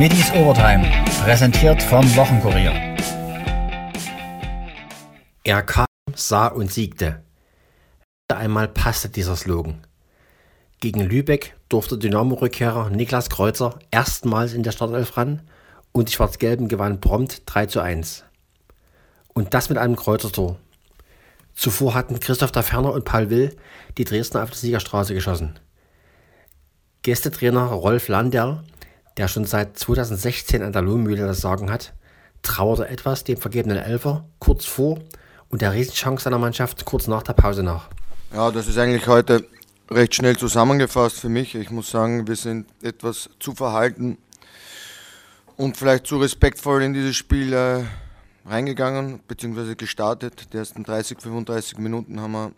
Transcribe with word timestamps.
Middies 0.00 0.32
Overtime, 0.32 0.90
präsentiert 1.22 1.82
vom 1.82 2.02
Wochenkurier. 2.16 2.72
Er 5.44 5.60
kam, 5.60 5.84
sah 6.14 6.46
und 6.46 6.72
siegte. 6.72 7.22
Einmal 8.28 8.68
passte 8.68 9.10
dieser 9.10 9.36
Slogan. 9.36 9.86
Gegen 10.80 11.00
Lübeck 11.00 11.54
durfte 11.68 11.98
Dynamo-Rückkehrer 11.98 12.88
Niklas 12.88 13.28
Kreuzer 13.28 13.78
erstmals 13.90 14.54
in 14.54 14.62
der 14.62 14.72
Startelf 14.72 15.18
ran 15.18 15.42
und 15.92 16.08
die 16.08 16.14
Schwarz-Gelben 16.14 16.68
gewannen 16.68 17.02
prompt 17.02 17.42
3 17.44 17.66
zu 17.66 17.80
1. 17.80 18.24
Und 19.34 19.52
das 19.52 19.68
mit 19.68 19.76
einem 19.76 19.96
Kreuzertor. 19.96 20.56
Zuvor 21.52 21.92
hatten 21.92 22.20
Christoph 22.20 22.52
Daferner 22.52 22.94
und 22.94 23.04
Paul 23.04 23.28
Will 23.28 23.54
die 23.98 24.04
Dresdner 24.04 24.44
auf 24.44 24.50
die 24.50 24.60
Siegerstraße 24.60 25.12
geschossen. 25.12 25.58
Gästetrainer 27.02 27.66
Rolf 27.66 28.08
Lander, 28.08 28.64
der 29.16 29.28
schon 29.28 29.44
seit 29.44 29.78
2016 29.78 30.62
an 30.62 30.72
der 30.72 30.82
Lohmühle 30.82 31.26
das 31.26 31.40
Sagen 31.40 31.70
hat, 31.70 31.92
trauerte 32.42 32.88
etwas 32.88 33.24
dem 33.24 33.36
vergebenen 33.36 33.78
Elfer 33.78 34.24
kurz 34.38 34.64
vor 34.64 34.98
und 35.48 35.62
der 35.62 35.72
Riesenchance 35.72 36.24
seiner 36.24 36.38
Mannschaft 36.38 36.84
kurz 36.84 37.06
nach 37.06 37.22
der 37.22 37.34
Pause 37.34 37.62
nach. 37.62 37.88
Ja, 38.32 38.50
das 38.50 38.68
ist 38.68 38.78
eigentlich 38.78 39.06
heute 39.08 39.44
recht 39.90 40.14
schnell 40.14 40.36
zusammengefasst 40.36 41.18
für 41.18 41.28
mich. 41.28 41.54
Ich 41.54 41.70
muss 41.70 41.90
sagen, 41.90 42.26
wir 42.28 42.36
sind 42.36 42.68
etwas 42.82 43.28
zu 43.40 43.54
verhalten 43.54 44.18
und 45.56 45.76
vielleicht 45.76 46.06
zu 46.06 46.18
respektvoll 46.18 46.82
in 46.82 46.94
dieses 46.94 47.16
Spiel 47.16 47.52
äh, 47.52 47.84
reingegangen 48.46 49.20
bzw. 49.26 49.74
gestartet. 49.74 50.52
Die 50.52 50.56
ersten 50.56 50.84
30, 50.84 51.20
35 51.20 51.78
Minuten 51.78 52.20
haben 52.20 52.32
wir, 52.32 52.52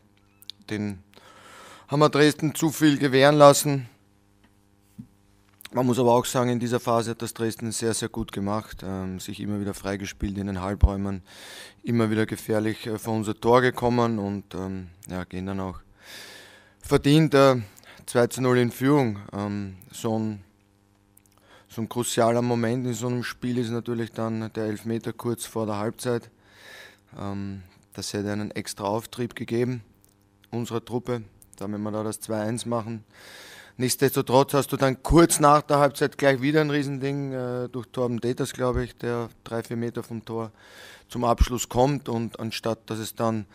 den, 0.70 1.02
haben 1.88 2.00
wir 2.00 2.10
Dresden 2.10 2.54
zu 2.54 2.70
viel 2.70 2.98
gewähren 2.98 3.36
lassen. 3.36 3.88
Man 5.74 5.86
muss 5.86 5.98
aber 5.98 6.12
auch 6.12 6.26
sagen, 6.26 6.50
in 6.50 6.58
dieser 6.58 6.80
Phase 6.80 7.12
hat 7.12 7.22
das 7.22 7.32
Dresden 7.32 7.72
sehr, 7.72 7.94
sehr 7.94 8.10
gut 8.10 8.30
gemacht, 8.30 8.82
ähm, 8.84 9.18
sich 9.20 9.40
immer 9.40 9.58
wieder 9.58 9.72
freigespielt 9.72 10.36
in 10.36 10.46
den 10.46 10.60
Halbräumen, 10.60 11.22
immer 11.82 12.10
wieder 12.10 12.26
gefährlich 12.26 12.86
äh, 12.86 12.98
vor 12.98 13.14
unser 13.14 13.34
Tor 13.34 13.62
gekommen 13.62 14.18
und 14.18 14.54
ähm, 14.54 14.88
ja, 15.08 15.24
gehen 15.24 15.46
dann 15.46 15.60
auch 15.60 15.80
verdient 16.78 17.32
äh, 17.32 17.56
2 18.04 18.26
zu 18.26 18.42
0 18.42 18.58
in 18.58 18.70
Führung. 18.70 19.20
Ähm, 19.32 19.76
so, 19.90 20.18
ein, 20.18 20.44
so 21.70 21.80
ein 21.80 21.88
crucialer 21.88 22.42
Moment 22.42 22.86
in 22.86 22.92
so 22.92 23.06
einem 23.06 23.24
Spiel 23.24 23.56
ist 23.56 23.70
natürlich 23.70 24.12
dann 24.12 24.52
der 24.52 24.64
Elfmeter 24.64 25.14
kurz 25.14 25.46
vor 25.46 25.64
der 25.64 25.78
Halbzeit. 25.78 26.28
Ähm, 27.18 27.62
das 27.94 28.12
hätte 28.12 28.30
einen 28.30 28.50
extra 28.50 28.84
Auftrieb 28.84 29.34
gegeben, 29.34 29.82
unserer 30.50 30.84
Truppe, 30.84 31.22
damit 31.56 31.80
wir 31.80 31.92
da 31.92 32.02
das 32.02 32.20
2-1 32.20 32.68
machen. 32.68 33.04
Nichtsdestotrotz 33.78 34.54
hast 34.54 34.72
du 34.72 34.76
dann 34.76 35.02
kurz 35.02 35.40
nach 35.40 35.62
der 35.62 35.78
Halbzeit 35.78 36.18
gleich 36.18 36.42
wieder 36.42 36.60
ein 36.60 36.70
Riesending 36.70 37.32
äh, 37.32 37.68
durch 37.68 37.86
Torben 37.88 38.20
Deters, 38.20 38.52
glaube 38.52 38.84
ich, 38.84 38.96
der 38.96 39.30
drei, 39.44 39.62
vier 39.62 39.76
Meter 39.76 40.02
vom 40.02 40.24
Tor 40.24 40.52
zum 41.08 41.24
Abschluss 41.24 41.68
kommt 41.68 42.08
und 42.08 42.38
anstatt 42.38 42.78
dass 42.86 42.98
es 42.98 43.14
dann 43.14 43.46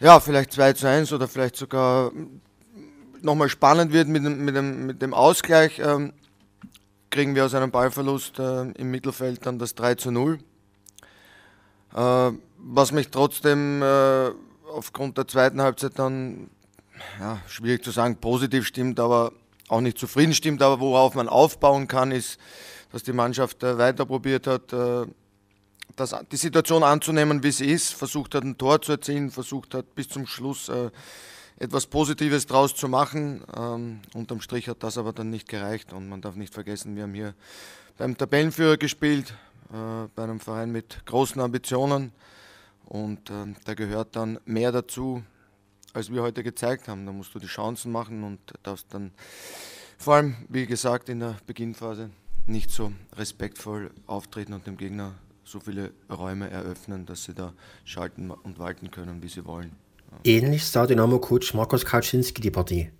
ja, 0.00 0.20
vielleicht 0.20 0.52
2 0.52 0.72
zu 0.74 0.88
1 0.88 1.12
oder 1.12 1.28
vielleicht 1.28 1.56
sogar 1.56 2.12
nochmal 3.20 3.48
spannend 3.48 3.92
wird 3.92 4.08
mit 4.08 4.24
dem, 4.24 4.44
mit 4.44 4.54
dem, 4.54 4.86
mit 4.86 5.02
dem 5.02 5.12
Ausgleich, 5.12 5.80
ähm, 5.80 6.12
kriegen 7.10 7.34
wir 7.34 7.44
aus 7.44 7.54
einem 7.54 7.70
Ballverlust 7.70 8.38
äh, 8.38 8.70
im 8.72 8.90
Mittelfeld 8.90 9.44
dann 9.44 9.58
das 9.58 9.74
3 9.74 9.96
zu 9.96 10.10
0. 10.10 10.38
Äh, 11.94 12.30
was 12.58 12.92
mich 12.92 13.10
trotzdem 13.10 13.82
äh, 13.82 14.30
aufgrund 14.70 15.18
der 15.18 15.26
zweiten 15.26 15.60
Halbzeit 15.60 15.98
dann 15.98 16.50
ja, 17.20 17.40
schwierig 17.48 17.84
zu 17.84 17.90
sagen, 17.90 18.16
positiv 18.16 18.66
stimmt, 18.66 19.00
aber 19.00 19.32
auch 19.68 19.80
nicht 19.80 19.98
zufrieden 19.98 20.34
stimmt. 20.34 20.62
Aber 20.62 20.80
worauf 20.80 21.14
man 21.14 21.28
aufbauen 21.28 21.88
kann, 21.88 22.10
ist, 22.10 22.38
dass 22.92 23.02
die 23.02 23.12
Mannschaft 23.12 23.62
äh, 23.62 23.78
weiter 23.78 24.06
probiert 24.06 24.46
hat, 24.46 24.72
äh, 24.72 25.06
das, 25.96 26.14
die 26.30 26.36
Situation 26.36 26.82
anzunehmen, 26.82 27.42
wie 27.42 27.50
sie 27.50 27.66
ist, 27.66 27.94
versucht 27.94 28.34
hat, 28.34 28.44
ein 28.44 28.56
Tor 28.56 28.80
zu 28.80 28.92
erzielen, 28.92 29.30
versucht 29.30 29.74
hat, 29.74 29.94
bis 29.94 30.08
zum 30.08 30.26
Schluss 30.26 30.68
äh, 30.68 30.90
etwas 31.58 31.86
Positives 31.86 32.46
draus 32.46 32.74
zu 32.74 32.88
machen. 32.88 33.42
Ähm, 33.56 34.00
unterm 34.14 34.40
Strich 34.40 34.68
hat 34.68 34.82
das 34.82 34.96
aber 34.96 35.12
dann 35.12 35.30
nicht 35.30 35.48
gereicht 35.48 35.92
und 35.92 36.08
man 36.08 36.20
darf 36.20 36.36
nicht 36.36 36.54
vergessen, 36.54 36.94
wir 36.94 37.02
haben 37.02 37.14
hier 37.14 37.34
beim 37.96 38.16
Tabellenführer 38.16 38.76
gespielt, 38.76 39.34
bei 39.70 40.22
einem 40.22 40.38
Verein 40.38 40.70
mit 40.70 41.04
großen 41.04 41.42
Ambitionen 41.42 42.12
und 42.86 43.28
da 43.64 43.74
gehört 43.74 44.14
dann 44.14 44.38
mehr 44.46 44.70
dazu, 44.70 45.24
als 45.92 46.12
wir 46.12 46.22
heute 46.22 46.42
gezeigt 46.42 46.88
haben. 46.88 47.06
Da 47.06 47.12
musst 47.12 47.34
du 47.34 47.38
die 47.38 47.46
Chancen 47.46 47.92
machen 47.92 48.24
und 48.24 48.38
darfst 48.62 48.86
dann 48.92 49.12
vor 49.98 50.14
allem, 50.14 50.36
wie 50.48 50.66
gesagt, 50.66 51.08
in 51.08 51.20
der 51.20 51.36
Beginnphase 51.46 52.10
nicht 52.46 52.70
so 52.70 52.92
respektvoll 53.16 53.90
auftreten 54.06 54.52
und 54.52 54.66
dem 54.66 54.76
Gegner 54.76 55.14
so 55.44 55.60
viele 55.60 55.92
Räume 56.10 56.50
eröffnen, 56.50 57.06
dass 57.06 57.24
sie 57.24 57.34
da 57.34 57.52
schalten 57.84 58.30
und 58.30 58.58
walten 58.58 58.90
können, 58.90 59.22
wie 59.22 59.28
sie 59.28 59.44
wollen. 59.44 59.72
Ähnlich 60.24 60.64
sah 60.64 60.86
Dynamo-Coach 60.86 61.54
Markus 61.54 61.84
Kaczynski 61.84 62.40
die 62.40 62.50
Partie. 62.50 62.90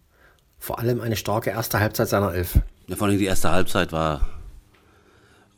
Vor 0.59 0.78
allem 0.78 1.00
eine 1.00 1.16
starke 1.16 1.50
erste 1.50 1.78
Halbzeit 1.78 2.09
seiner 2.09 2.34
Elf. 2.34 2.59
Ja, 2.88 2.97
vor 2.97 3.06
allem 3.06 3.19
die 3.19 3.25
erste 3.26 3.50
Halbzeit 3.50 3.93
war 3.93 4.28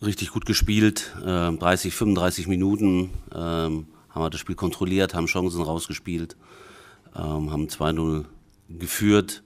richtig 0.02 0.30
gut 0.30 0.47
gespielt. 0.47 1.14
Äh, 1.22 1.52
30, 1.52 1.94
35 1.94 2.48
Minuten 2.48 3.10
ähm, 3.34 3.86
haben 4.10 4.22
wir 4.22 4.30
das 4.30 4.41
Spiel 4.41 4.56
kontrolliert, 4.56 5.14
haben 5.14 5.26
Chancen 5.26 5.62
rausgespielt 5.62 6.36
ähm, 7.16 7.50
haben 7.50 7.66
2-0 7.66 8.25
geführt, 8.69 9.43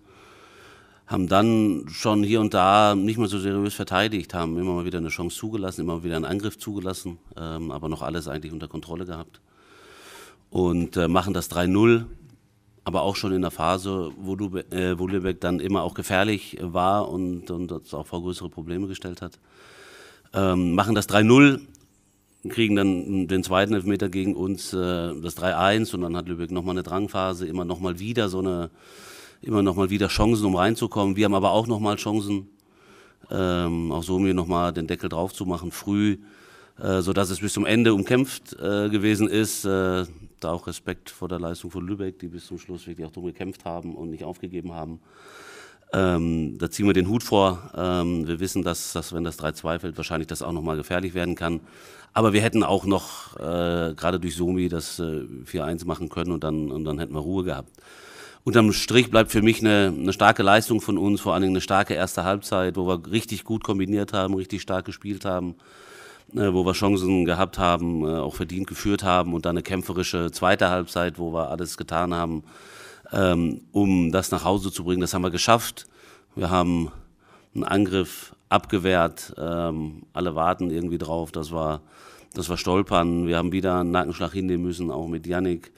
haben 1.07 1.29
dann 1.29 1.87
schon 1.89 2.23
hier 2.23 2.41
und 2.41 2.55
da 2.55 2.95
nicht 2.95 3.19
mehr 3.19 3.29
so 3.29 3.39
seriös 3.39 3.75
verteidigt, 3.75 4.35
haben 4.35 4.57
immer 4.59 4.73
mal 4.75 4.85
wieder 4.85 4.99
eine 4.99 5.09
Chance 5.09 5.37
zugelassen, 5.37 5.83
immer 5.83 6.03
wieder 6.03 6.17
einen 6.17 6.25
Angriff 6.25 6.59
zugelassen, 6.59 7.19
ähm, 7.37 7.71
aber 7.71 7.89
noch 7.89 8.03
alles 8.03 8.29
eigentlich 8.29 8.53
unter 8.53 8.69
Kontrolle 8.69 9.05
gehabt. 9.05 9.41
Und 10.51 10.97
äh, 10.97 11.09
machen 11.09 11.35
das 11.35 11.51
3-0, 11.51 12.05
aber 12.85 13.03
auch 13.03 13.17
schon 13.17 13.33
in 13.33 13.43
der 13.43 13.51
Phase, 13.51 14.13
wo, 14.17 14.37
du, 14.37 14.57
äh, 14.71 14.99
wo 14.99 15.07
Lübeck 15.07 15.41
dann 15.41 15.61
immer 15.61 15.83
auch 15.83 15.95
gefährlich 15.95 16.59
war 16.61 17.09
und, 17.09 17.51
und 17.51 17.71
das 17.71 17.93
auch 17.93 18.07
vor 18.07 18.23
größere 18.23 18.49
Probleme 18.49 18.87
gestellt 18.87 19.21
hat. 19.21 19.39
Ähm, 20.33 20.75
machen 20.75 20.95
das 20.95 21.09
3-0, 21.09 21.61
kriegen 22.49 22.77
dann 22.77 23.28
den 23.28 23.43
zweiten 23.43 23.75
Elfmeter 23.75 24.09
gegen 24.09 24.34
uns, 24.34 24.72
äh, 24.72 24.77
das 24.77 25.37
3-1 25.37 25.94
und 25.94 26.03
dann 26.03 26.16
hat 26.16 26.28
Lübeck 26.28 26.50
nochmal 26.50 26.75
eine 26.75 26.82
Drangphase, 26.82 27.47
immer 27.47 27.65
nochmal 27.65 27.99
wieder 27.99 28.28
so 28.28 28.41
eine, 28.41 28.71
immer 29.41 29.62
nochmal 29.62 29.91
wieder 29.91 30.09
Chancen, 30.09 30.47
um 30.47 30.56
reinzukommen. 30.56 31.16
Wir 31.16 31.25
haben 31.25 31.34
aber 31.34 31.53
auch 31.53 31.66
nochmal 31.66 31.97
Chancen, 31.97 32.49
ähm, 33.31 33.93
auch 33.93 34.03
so 34.03 34.19
mir 34.19 34.34
nochmal 34.34 34.72
den 34.72 34.87
Deckel 34.87 35.09
drauf 35.09 35.33
zu 35.33 35.47
machen, 35.47 35.71
früh, 35.71 36.19
äh, 36.78 37.00
sodass 37.00 37.31
es 37.31 37.41
bis 37.41 37.53
zum 37.53 37.66
Ende 37.66 37.94
umkämpft 37.94 38.54
äh, 38.54 38.88
gewesen 38.88 39.28
ist. 39.28 39.65
Äh, 39.65 40.04
da 40.41 40.53
auch 40.53 40.66
Respekt 40.66 41.10
vor 41.10 41.28
der 41.28 41.41
Leistung 41.41 41.71
von 41.71 41.87
Lübeck, 41.87 42.19
die 42.19 42.28
bis 42.28 42.47
zum 42.47 42.59
Schluss 42.59 42.87
wirklich 42.87 43.06
auch 43.06 43.12
drum 43.12 43.25
gekämpft 43.25 43.65
haben 43.65 43.94
und 43.94 44.10
nicht 44.10 44.25
aufgegeben 44.25 44.75
haben. 44.75 45.00
Ähm, 45.94 46.59
da 46.59 46.71
ziehen 46.71 46.87
wir 46.87 46.93
den 46.93 47.09
Hut 47.09 47.22
vor. 47.22 47.71
Ähm, 47.77 48.27
wir 48.27 48.41
wissen, 48.41 48.62
dass, 48.65 48.93
dass 48.93 49.12
wenn 49.12 49.22
das 49.22 49.38
3-2 49.38 49.78
fällt, 49.78 49.97
wahrscheinlich 49.97 50.27
das 50.27 50.43
auch 50.43 50.53
nochmal 50.53 50.77
gefährlich 50.77 51.15
werden 51.15 51.37
kann. 51.37 51.60
Aber 52.12 52.32
wir 52.32 52.43
hätten 52.43 52.65
auch 52.65 52.84
noch, 52.84 53.37
äh, 53.37 53.94
gerade 53.94 54.19
durch 54.19 54.34
Somi, 54.34 54.69
das 54.69 54.99
äh, 54.99 55.25
4-1 55.47 55.87
machen 55.87 56.09
können 56.09 56.33
und 56.33 56.43
dann, 56.43 56.72
und 56.72 56.84
dann 56.84 56.99
hätten 56.99 57.15
wir 57.15 57.21
Ruhe 57.21 57.44
gehabt. 57.44 57.71
Unterm 58.43 58.72
Strich 58.72 59.10
bleibt 59.10 59.31
für 59.31 59.41
mich 59.41 59.60
eine, 59.60 59.93
eine 59.97 60.12
starke 60.12 60.43
Leistung 60.43 60.81
von 60.81 60.99
uns, 60.99 61.21
vor 61.21 61.33
allen 61.33 61.43
Dingen 61.43 61.54
eine 61.54 61.60
starke 61.60 61.94
erste 61.94 62.25
Halbzeit, 62.25 62.77
wo 62.77 62.87
wir 62.87 63.10
richtig 63.10 63.44
gut 63.44 63.62
kombiniert 63.65 64.12
haben, 64.12 64.34
richtig 64.34 64.62
stark 64.62 64.84
gespielt 64.84 65.25
haben, 65.25 65.54
äh, 66.34 66.53
wo 66.53 66.66
wir 66.66 66.72
Chancen 66.72 67.25
gehabt 67.25 67.59
haben, 67.59 68.04
äh, 68.04 68.19
auch 68.19 68.34
verdient 68.34 68.66
geführt 68.66 69.04
haben 69.04 69.33
und 69.33 69.47
dann 69.47 69.56
eine 69.56 69.62
kämpferische 69.62 70.31
zweite 70.33 70.71
Halbzeit, 70.71 71.19
wo 71.19 71.33
wir 71.33 71.50
alles 71.50 71.77
getan 71.77 72.12
haben, 72.15 72.43
ähm, 73.15 73.63
um 73.72 74.11
das 74.11 74.31
nach 74.31 74.45
Hause 74.45 74.72
zu 74.72 74.84
bringen. 74.84 75.01
Das 75.01 75.15
haben 75.15 75.22
wir 75.22 75.31
geschafft. 75.31 75.87
Wir 76.34 76.51
haben 76.51 76.91
einen 77.55 77.65
Angriff 77.65 78.34
abgewehrt. 78.49 79.34
Ähm, 79.39 80.03
alle 80.13 80.34
warten 80.34 80.71
irgendwie 80.71 80.99
drauf, 80.99 81.31
dass 81.31 81.53
wir, 81.53 81.81
dass 82.34 82.49
wir 82.49 82.57
stolpern. 82.57 83.27
Wir 83.27 83.37
haben 83.37 83.53
wieder 83.53 83.81
einen 83.81 83.93
Nackenschlag 83.93 84.33
hinnehmen 84.33 84.65
müssen, 84.65 84.91
auch 84.91 85.07
mit 85.07 85.27
Yannick, 85.27 85.72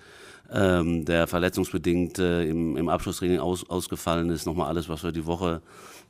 ähm, 0.50 1.04
der 1.04 1.26
verletzungsbedingt 1.26 2.18
äh, 2.18 2.48
im, 2.48 2.76
im 2.76 2.88
Abschlusstraining 2.88 3.38
aus, 3.38 3.68
ausgefallen 3.68 4.30
ist. 4.30 4.46
Nochmal 4.46 4.68
alles, 4.68 4.88
was 4.88 5.04
wir 5.04 5.12
die 5.12 5.26
Woche 5.26 5.60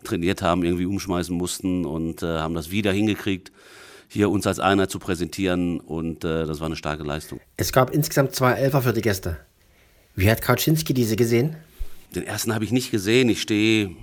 trainiert 0.04 0.42
haben, 0.42 0.62
irgendwie 0.62 0.86
umschmeißen 0.86 1.36
mussten 1.36 1.84
und 1.84 2.22
äh, 2.22 2.38
haben 2.38 2.54
das 2.54 2.70
wieder 2.70 2.92
hingekriegt 2.92 3.50
hier 4.08 4.30
uns 4.30 4.46
als 4.46 4.60
Einheit 4.60 4.90
zu 4.90 5.00
präsentieren 5.00 5.80
und 5.80 6.24
äh, 6.24 6.46
das 6.46 6.60
war 6.60 6.66
eine 6.66 6.76
starke 6.76 7.02
Leistung. 7.02 7.40
Es 7.56 7.72
gab 7.72 7.90
insgesamt 7.90 8.34
zwei 8.36 8.52
Elfer 8.52 8.82
für 8.82 8.92
die 8.92 9.00
Gäste. 9.00 9.38
Wie 10.16 10.30
hat 10.30 10.40
Kaczynski 10.40 10.94
diese 10.94 11.14
gesehen? 11.14 11.56
Den 12.14 12.22
ersten 12.22 12.54
habe 12.54 12.64
ich 12.64 12.72
nicht 12.72 12.90
gesehen. 12.90 13.28
Ich 13.28 13.42
stehe 13.42 13.94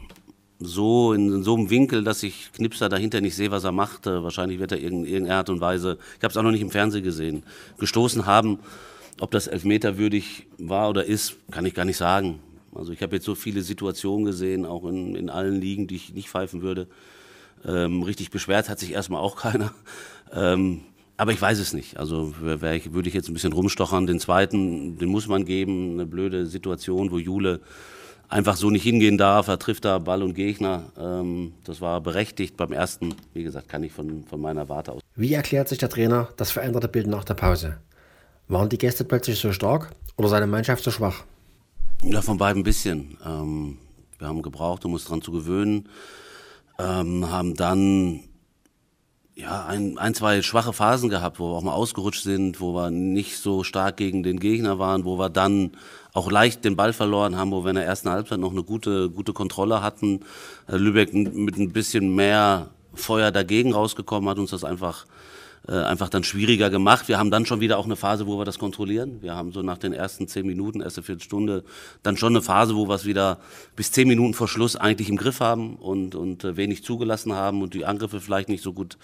so 0.60 1.12
in, 1.12 1.34
in, 1.34 1.44
so 1.44 1.56
einem 1.56 1.72
Winkel, 1.72 2.04
dass 2.04 2.22
ich 2.22 2.52
Knipser 2.54 2.88
dahinter 2.88 3.20
nicht 3.20 3.36
sehe, 3.36 3.50
was 3.50 3.64
er 3.64 3.72
macht. 3.72 4.06
Wahrscheinlich 4.06 4.60
wird 4.60 4.74
er 4.74 4.78
in 4.78 5.06
irgendeiner 5.06 5.40
Art 5.40 5.50
und 5.50 5.60
Weise, 5.60 5.98
ich 6.18 6.24
habe 6.24 6.32
es 6.32 6.38
auch 6.38 6.44
noch 6.44 6.52
nicht 6.52 6.62
im 6.62 6.70
Fernsehen 6.70 7.04
gesehen, 7.04 7.42
gestoßen 7.80 8.28
haben. 8.28 8.60
Ob 9.20 9.32
das 9.32 9.48
elfmeterwürdig 9.48 10.46
war 10.60 10.88
oder 10.90 11.04
ist, 11.04 11.36
kann 11.50 11.66
ich 11.66 11.74
gar 11.74 11.86
nicht 11.86 11.98
sagen. 11.98 12.40
Also 12.76 12.92
ich 12.94 13.02
habe 13.02 13.16
jetzt 13.16 13.26
so 13.26 13.34
viele 13.34 13.62
Situationen 13.62 14.26
gesehen, 14.26 14.66
auch 14.68 14.86
in, 14.86 15.16
in 15.16 15.32
allen 15.32 15.60
Ligen, 15.60 15.88
die 15.88 15.96
ich 15.96 16.14
nicht 16.14 16.30
pfeifen 16.30 16.62
würde, 16.62 16.88
Ähm, 17.66 18.04
richtig 18.04 18.30
beschwert 18.30 18.68
hat 18.68 18.80
sich 18.80 18.92
erstmal 18.92 19.22
auch 19.22 19.38
keiner. 19.38 19.74
Ähm, 20.34 20.82
aber 21.18 21.32
ich 21.32 21.42
weiß 21.42 21.60
es 21.60 21.74
nicht. 21.74 21.98
Also 21.98 22.34
ich, 22.42 22.94
würde 22.94 23.08
ich 23.08 23.14
jetzt 23.14 23.30
ein 23.30 23.34
bisschen 23.34 23.54
rumstochern. 23.54 24.08
Den 24.08 24.20
zweiten, 24.20 24.98
den 24.98 25.10
muss 25.10 25.28
man 25.28 25.46
geben. 25.46 25.94
Eine 25.94 26.06
blöde 26.06 26.46
Situation, 26.46 27.12
wo 27.12 27.20
Jule 27.20 27.62
einfach 28.30 28.56
so 28.56 28.70
nicht 28.70 28.84
hingehen 28.84 29.18
darf. 29.18 29.48
Er 29.48 29.60
trifft 29.60 29.86
da 29.86 30.00
Ball 30.00 30.24
und 30.24 30.34
Gegner. 30.34 30.92
Ähm, 30.98 31.54
das 31.64 31.82
war 31.82 32.02
berechtigt. 32.02 32.58
Beim 32.58 32.72
ersten, 32.72 33.16
wie 33.34 33.44
gesagt, 33.44 33.70
kann 33.70 33.84
ich 33.84 33.92
von, 33.92 34.24
von 34.26 34.42
meiner 34.42 34.70
Warte 34.70 34.94
aus. 34.94 35.02
Wie 35.16 35.34
erklärt 35.34 35.70
sich 35.70 35.78
der 35.78 35.90
Trainer 35.90 36.30
das 36.38 36.52
veränderte 36.52 36.88
Bild 36.88 37.08
nach 37.08 37.24
der 37.24 37.36
Pause? 37.36 37.78
Waren 38.48 38.70
die 38.70 38.78
Gäste 38.78 39.04
plötzlich 39.04 39.40
so 39.40 39.52
stark 39.52 39.92
oder 40.18 40.30
seine 40.30 40.48
Mannschaft 40.48 40.84
so 40.84 40.92
schwach? 40.92 41.24
Ja, 42.02 42.22
von 42.22 42.38
beiden 42.38 42.62
ein 42.62 42.64
bisschen. 42.66 43.18
Ähm, 43.26 43.78
wir 44.18 44.28
haben 44.28 44.42
gebraucht, 44.42 44.84
um 44.84 44.94
uns 44.94 45.06
daran 45.06 45.22
zu 45.22 45.32
gewöhnen. 45.32 45.88
Ähm, 46.80 47.30
haben 47.30 47.54
dann 47.54 48.22
ja, 49.36 49.66
ein, 49.66 49.98
ein, 49.98 50.14
zwei 50.14 50.42
schwache 50.42 50.74
Phasen 50.74 51.10
gehabt, 51.10 51.40
wo 51.40 51.50
wir 51.50 51.58
auch 51.58 51.64
mal 51.64 51.74
ausgerutscht 51.74 52.24
sind, 52.24 52.62
wo 52.62 52.74
wir 52.74 52.92
nicht 52.92 53.38
so 53.38 53.64
stark 53.64 53.98
gegen 53.98 54.22
den 54.22 54.40
Gegner 54.40 54.78
waren, 54.78 55.06
wo 55.06 55.18
wir 55.18 55.30
dann 55.30 55.72
auch 56.14 56.30
leicht 56.30 56.64
den 56.64 56.76
Ball 56.76 56.94
verloren 56.94 57.36
haben, 57.36 57.52
wo 57.52 57.64
wir 57.64 57.70
in 57.70 57.76
der 57.76 57.86
ersten 57.86 58.10
Halbzeit 58.10 58.40
noch 58.40 58.52
eine 58.52 58.64
gute, 58.64 59.10
gute 59.10 59.34
Kontrolle 59.34 59.82
hatten. 59.82 60.20
Äh, 60.68 60.78
Lübeck 60.78 61.14
mit 61.14 61.58
ein 61.58 61.72
bisschen 61.72 62.14
mehr 62.14 62.70
Feuer 62.94 63.32
dagegen 63.32 63.74
rausgekommen, 63.74 64.30
hat 64.30 64.38
uns 64.38 64.52
das 64.52 64.64
einfach 64.64 65.06
äh, 65.68 65.74
einfach 65.74 66.10
dann 66.10 66.24
schwieriger 66.24 66.70
gemacht. 66.70 67.08
Wir 67.08 67.18
haben 67.18 67.32
dann 67.32 67.46
schon 67.46 67.62
wieder 67.62 67.78
auch 67.78 67.86
eine 67.86 67.96
Phase, 67.96 68.28
wo 68.28 68.38
wir 68.38 68.44
das 68.44 68.60
kontrollieren. 68.60 69.22
Wir 69.22 69.36
haben 69.36 69.54
so 69.54 69.62
nach 69.62 69.78
den 69.78 69.94
ersten 69.94 70.28
zehn 70.28 70.46
Minuten, 70.46 70.82
erste 70.82 71.04
Viertelstunde, 71.04 71.64
dann 72.02 72.18
schon 72.18 72.34
eine 72.34 72.42
Phase, 72.42 72.76
wo 72.76 72.88
wir 72.88 72.96
es 72.96 73.06
wieder 73.06 73.40
bis 73.76 73.92
zehn 73.92 74.08
Minuten 74.08 74.34
vor 74.34 74.50
Schluss 74.50 74.76
eigentlich 74.76 75.10
im 75.10 75.16
Griff 75.16 75.40
haben 75.40 75.78
und, 75.78 76.16
und 76.16 76.44
äh, 76.44 76.58
wenig 76.58 76.84
zugelassen 76.84 77.34
haben 77.34 77.62
und 77.62 77.74
die 77.74 77.86
Angriffe 77.86 78.20
vielleicht 78.20 78.50
nicht 78.50 78.64
so 78.64 78.74
gut 78.74 78.98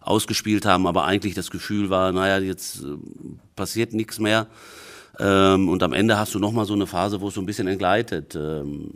ausgespielt 0.00 0.64
haben, 0.64 0.86
aber 0.86 1.04
eigentlich 1.04 1.34
das 1.34 1.50
Gefühl 1.50 1.90
war, 1.90 2.12
naja, 2.12 2.38
jetzt 2.38 2.82
äh, 2.82 2.96
passiert 3.54 3.92
nichts 3.92 4.18
mehr. 4.18 4.46
Ähm, 5.18 5.68
und 5.68 5.82
am 5.82 5.92
Ende 5.92 6.18
hast 6.18 6.34
du 6.34 6.38
nochmal 6.38 6.66
so 6.66 6.74
eine 6.74 6.86
Phase, 6.86 7.20
wo 7.20 7.28
es 7.28 7.34
so 7.34 7.40
ein 7.40 7.46
bisschen 7.46 7.68
entgleitet. 7.68 8.34
Ähm, 8.34 8.90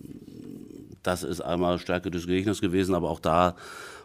das 1.02 1.22
ist 1.22 1.40
einmal 1.40 1.78
Stärke 1.78 2.10
des 2.10 2.26
Gegners 2.26 2.60
gewesen, 2.60 2.94
aber 2.94 3.10
auch 3.10 3.20
da 3.20 3.54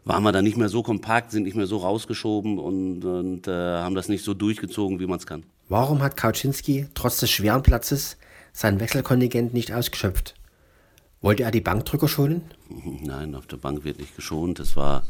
waren 0.06 0.24
wir 0.24 0.32
dann 0.32 0.44
nicht 0.44 0.58
mehr 0.58 0.70
so 0.70 0.84
kompakt, 0.84 1.32
sind 1.32 1.44
nicht 1.44 1.58
mehr 1.58 1.66
so 1.66 1.78
rausgeschoben 1.78 2.60
und, 2.60 3.04
und 3.04 3.48
äh, 3.48 3.52
haben 3.52 3.96
das 3.96 4.08
nicht 4.08 4.24
so 4.24 4.34
durchgezogen, 4.34 5.00
wie 5.00 5.08
man 5.08 5.18
es 5.18 5.26
kann. 5.26 5.44
Warum 5.68 6.02
hat 6.04 6.16
Kauczynski 6.16 6.88
trotz 6.94 7.18
des 7.20 7.32
schweren 7.32 7.64
Platzes 7.64 8.18
sein 8.54 8.80
Wechselkontingent 8.80 9.54
nicht 9.54 9.74
ausgeschöpft? 9.74 10.36
Wollte 11.22 11.44
er 11.44 11.52
die 11.52 11.62
Bankdrücker 11.62 12.08
schonen? 12.08 12.44
Nein, 13.02 13.34
auf 13.34 13.48
der 13.48 13.58
Bank 13.58 13.84
wird 13.84 14.00
nicht 14.00 14.16
geschont. 14.16 14.60
Es 14.60 14.76
war, 14.76 15.04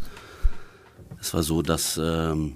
es 1.20 1.34
war 1.34 1.44
so, 1.44 1.62
dass 1.62 2.00
ähm, 2.02 2.56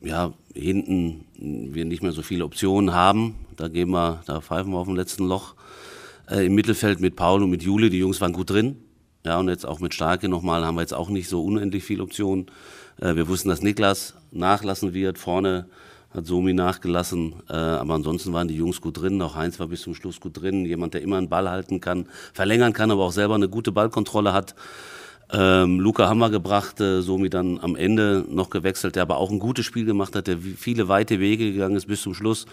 ja, 0.00 0.32
hinten 0.54 1.26
wir 1.36 1.84
nicht 1.84 2.02
mehr 2.02 2.12
so 2.12 2.22
viele 2.22 2.44
Optionen 2.44 2.94
haben. 2.94 3.34
Da 3.56 3.68
gehen 3.68 3.90
wir, 3.90 4.22
da 4.26 4.40
pfeifen 4.40 4.72
wir 4.72 4.78
auf 4.78 4.86
dem 4.86 4.96
letzten 4.96 5.26
Loch. 5.26 5.54
Äh, 6.28 6.46
Im 6.46 6.54
Mittelfeld 6.54 7.00
mit 7.00 7.14
Paul 7.14 7.42
und 7.42 7.50
mit 7.50 7.62
Jule, 7.62 7.88
die 7.88 7.98
Jungs 7.98 8.20
waren 8.20 8.32
gut 8.32 8.50
drin. 8.50 8.76
Ja, 9.24 9.38
und 9.38 9.48
jetzt 9.48 9.64
auch 9.64 9.80
mit 9.80 9.94
Starke 9.94 10.28
nochmal 10.28 10.64
haben 10.64 10.76
wir 10.76 10.80
jetzt 10.80 10.94
auch 10.94 11.08
nicht 11.08 11.28
so 11.28 11.44
unendlich 11.44 11.84
viele 11.84 12.02
Optionen. 12.02 12.46
Äh, 13.00 13.14
wir 13.14 13.28
wussten, 13.28 13.48
dass 13.48 13.62
Niklas 13.62 14.14
nachlassen 14.32 14.92
wird. 14.92 15.18
Vorne 15.18 15.66
hat 16.10 16.26
Somi 16.26 16.52
nachgelassen. 16.52 17.34
Äh, 17.48 17.54
aber 17.54 17.94
ansonsten 17.94 18.32
waren 18.32 18.48
die 18.48 18.56
Jungs 18.56 18.80
gut 18.80 19.00
drin. 19.00 19.22
Auch 19.22 19.36
Heinz 19.36 19.60
war 19.60 19.68
bis 19.68 19.82
zum 19.82 19.94
Schluss 19.94 20.20
gut 20.20 20.40
drin. 20.40 20.66
Jemand, 20.66 20.94
der 20.94 21.02
immer 21.02 21.18
einen 21.18 21.28
Ball 21.28 21.48
halten 21.48 21.80
kann, 21.80 22.08
verlängern 22.32 22.72
kann, 22.72 22.90
aber 22.90 23.04
auch 23.04 23.12
selber 23.12 23.36
eine 23.36 23.48
gute 23.48 23.70
Ballkontrolle 23.70 24.32
hat. 24.32 24.56
Ähm, 25.32 25.80
Luca 25.80 26.12
wir 26.14 26.30
gebracht, 26.30 26.80
äh, 26.80 27.02
Somi 27.02 27.30
dann 27.30 27.58
am 27.60 27.74
Ende 27.74 28.24
noch 28.28 28.50
gewechselt, 28.50 28.94
der 28.94 29.02
aber 29.02 29.16
auch 29.16 29.30
ein 29.30 29.40
gutes 29.40 29.66
Spiel 29.66 29.84
gemacht 29.84 30.14
hat, 30.14 30.28
der 30.28 30.38
viele 30.38 30.88
weite 30.88 31.18
Wege 31.18 31.52
gegangen 31.52 31.76
ist 31.76 31.86
bis 31.86 32.02
zum 32.02 32.14
Schluss. 32.14 32.46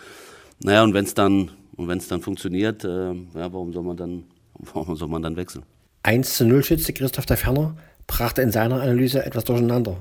Naja, 0.63 0.83
und 0.83 0.93
wenn 0.93 1.05
es 1.05 1.13
dann, 1.13 1.51
dann 1.77 2.21
funktioniert, 2.21 2.85
äh, 2.85 2.87
ja, 2.87 3.53
warum 3.53 3.73
soll 3.73 3.83
man 3.83 3.97
dann, 3.97 4.23
warum 4.73 4.95
soll 4.95 5.09
man 5.09 5.21
dann 5.21 5.35
wechseln? 5.35 5.65
1 6.03 6.37
zu 6.37 6.45
0 6.45 6.63
Schütze 6.63 6.93
Christoph 6.93 7.25
der 7.25 7.37
Ferner 7.37 7.75
brachte 8.07 8.41
in 8.41 8.51
seiner 8.51 8.81
Analyse 8.81 9.25
etwas 9.25 9.43
durcheinander. 9.45 9.97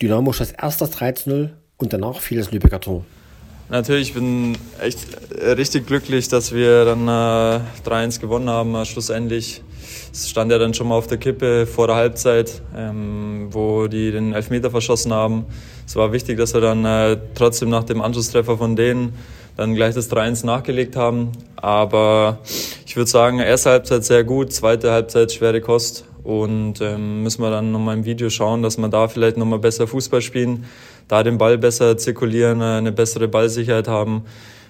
Dynamo 0.00 0.32
schoss 0.32 0.52
erst 0.52 0.80
das 0.80 0.90
3 0.92 1.12
zu 1.12 1.30
0 1.30 1.56
und 1.76 1.92
danach 1.92 2.20
fiel 2.20 2.38
das 2.38 2.50
Lübecker 2.50 2.80
Tor. 2.80 3.04
Natürlich, 3.68 4.08
ich 4.08 4.14
bin 4.14 4.56
echt 4.80 5.06
richtig 5.40 5.86
glücklich, 5.86 6.28
dass 6.28 6.52
wir 6.52 6.84
dann 6.84 7.08
äh, 7.08 7.60
3-1 7.88 8.20
gewonnen 8.20 8.50
haben. 8.50 8.74
Äh, 8.74 8.84
schlussendlich 8.84 9.62
es 10.12 10.30
stand 10.30 10.50
ja 10.50 10.58
dann 10.58 10.74
schon 10.74 10.88
mal 10.88 10.94
auf 10.96 11.06
der 11.06 11.18
Kippe 11.18 11.66
vor 11.66 11.86
der 11.86 11.96
Halbzeit, 11.96 12.62
ähm, 12.76 13.48
wo 13.50 13.88
die 13.88 14.12
den 14.12 14.32
Elfmeter 14.32 14.70
verschossen 14.70 15.12
haben. 15.12 15.46
Es 15.86 15.96
war 15.96 16.12
wichtig, 16.12 16.38
dass 16.38 16.54
wir 16.54 16.60
dann 16.60 16.84
äh, 16.84 17.18
trotzdem 17.34 17.70
nach 17.70 17.84
dem 17.84 18.00
Anschlusstreffer 18.00 18.56
von 18.56 18.76
denen 18.76 19.14
dann 19.56 19.74
gleich 19.74 19.94
das 19.94 20.10
3-1 20.10 20.46
nachgelegt 20.46 20.96
haben. 20.96 21.32
Aber 21.56 22.38
ich 22.86 22.96
würde 22.96 23.10
sagen, 23.10 23.38
erste 23.38 23.70
Halbzeit 23.70 24.04
sehr 24.04 24.24
gut, 24.24 24.52
zweite 24.52 24.90
Halbzeit 24.92 25.32
schwere 25.32 25.60
Kost. 25.60 26.04
Und 26.22 26.80
ähm, 26.80 27.22
müssen 27.22 27.42
wir 27.42 27.50
dann 27.50 27.70
nochmal 27.70 27.96
im 27.96 28.04
Video 28.06 28.30
schauen, 28.30 28.62
dass 28.62 28.78
wir 28.78 28.88
da 28.88 29.08
vielleicht 29.08 29.36
nochmal 29.36 29.58
besser 29.58 29.86
Fußball 29.86 30.22
spielen, 30.22 30.64
da 31.06 31.22
den 31.22 31.36
Ball 31.36 31.58
besser 31.58 31.98
zirkulieren, 31.98 32.62
äh, 32.62 32.64
eine 32.64 32.92
bessere 32.92 33.28
Ballsicherheit 33.28 33.88
haben. 33.88 34.24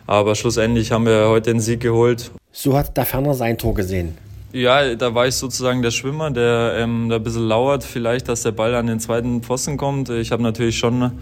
Aber 0.06 0.34
schlussendlich 0.34 0.90
haben 0.90 1.06
wir 1.06 1.28
heute 1.28 1.52
den 1.52 1.60
Sieg 1.60 1.80
geholt. 1.80 2.32
So 2.50 2.76
hat 2.76 2.96
der 2.96 3.06
Ferner 3.06 3.34
sein 3.34 3.56
Tor 3.56 3.74
gesehen. 3.74 4.18
Ja, 4.52 4.94
da 4.94 5.14
war 5.14 5.26
ich 5.26 5.34
sozusagen 5.34 5.82
der 5.82 5.90
Schwimmer, 5.90 6.30
der 6.30 6.74
ähm, 6.78 7.08
da 7.08 7.16
ein 7.16 7.22
bisschen 7.22 7.48
lauert, 7.48 7.82
vielleicht, 7.82 8.28
dass 8.28 8.42
der 8.42 8.52
Ball 8.52 8.74
an 8.74 8.86
den 8.86 9.00
zweiten 9.00 9.42
Pfosten 9.42 9.76
kommt. 9.76 10.10
Ich 10.10 10.30
habe 10.30 10.42
natürlich 10.42 10.78
schon 10.78 11.12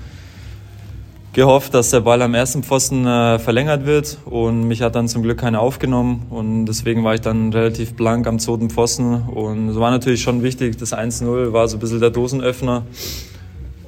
gehofft, 1.32 1.72
dass 1.72 1.90
der 1.90 2.00
Ball 2.00 2.20
am 2.20 2.34
ersten 2.34 2.62
Pfosten 2.62 3.06
äh, 3.06 3.38
verlängert 3.38 3.86
wird 3.86 4.18
und 4.26 4.68
mich 4.68 4.82
hat 4.82 4.94
dann 4.94 5.08
zum 5.08 5.22
Glück 5.22 5.38
keiner 5.38 5.60
aufgenommen 5.60 6.26
und 6.28 6.66
deswegen 6.66 7.04
war 7.04 7.14
ich 7.14 7.22
dann 7.22 7.52
relativ 7.52 7.94
blank 7.94 8.26
am 8.26 8.38
zweiten 8.38 8.68
Pfosten 8.68 9.22
und 9.22 9.70
es 9.70 9.76
war 9.76 9.90
natürlich 9.90 10.22
schon 10.22 10.42
wichtig, 10.42 10.76
das 10.76 10.92
1-0 10.92 11.52
war 11.52 11.68
so 11.68 11.78
ein 11.78 11.80
bisschen 11.80 12.00
der 12.00 12.10
Dosenöffner 12.10 12.84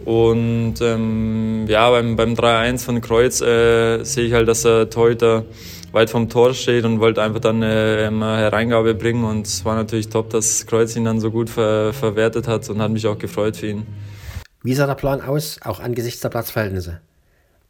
und 0.07 0.75
ähm, 0.81 1.67
ja, 1.69 1.91
beim, 1.91 2.17
beim 2.17 2.33
3-1 2.33 2.85
von 2.85 3.01
Kreuz 3.03 3.43
äh, 3.43 4.03
sehe 4.05 4.27
ich 4.27 4.33
halt, 4.33 4.49
dass 4.49 4.63
der 4.63 4.89
Torhüter 4.89 5.45
weit 5.93 6.11
vom 6.11 6.29
Tor 6.29 6.55
steht 6.55 6.85
und 6.85 6.99
wollte 7.01 7.23
einfach 7.23 7.41
dann 7.41 7.63
eine, 7.63 8.07
eine 8.07 8.37
Hereingabe 8.39 8.95
bringen 8.95 9.25
und 9.25 9.47
es 9.47 9.65
war 9.65 9.77
natürlich 9.77 10.09
top, 10.09 10.31
dass 10.31 10.67
Kreuz 10.67 10.97
ihn 10.97 11.05
dann 11.05 11.21
so 11.21 11.31
gut 11.31 11.51
ver 11.51 11.93
verwertet 11.93 12.49
hat 12.49 12.69
und 12.71 12.81
hat 12.81 12.91
mich 12.91 13.07
auch 13.07 13.19
gefreut 13.19 13.57
für 13.59 13.69
ihn. 13.69 13.87
Wie 14.63 14.75
sah 14.75 14.87
der 14.87 14.95
Plan 14.95 15.21
aus, 15.21 15.61
auch 15.63 15.81
angesichts 15.81 16.21
der 16.23 16.31
Platzverhältnisse? 16.31 17.01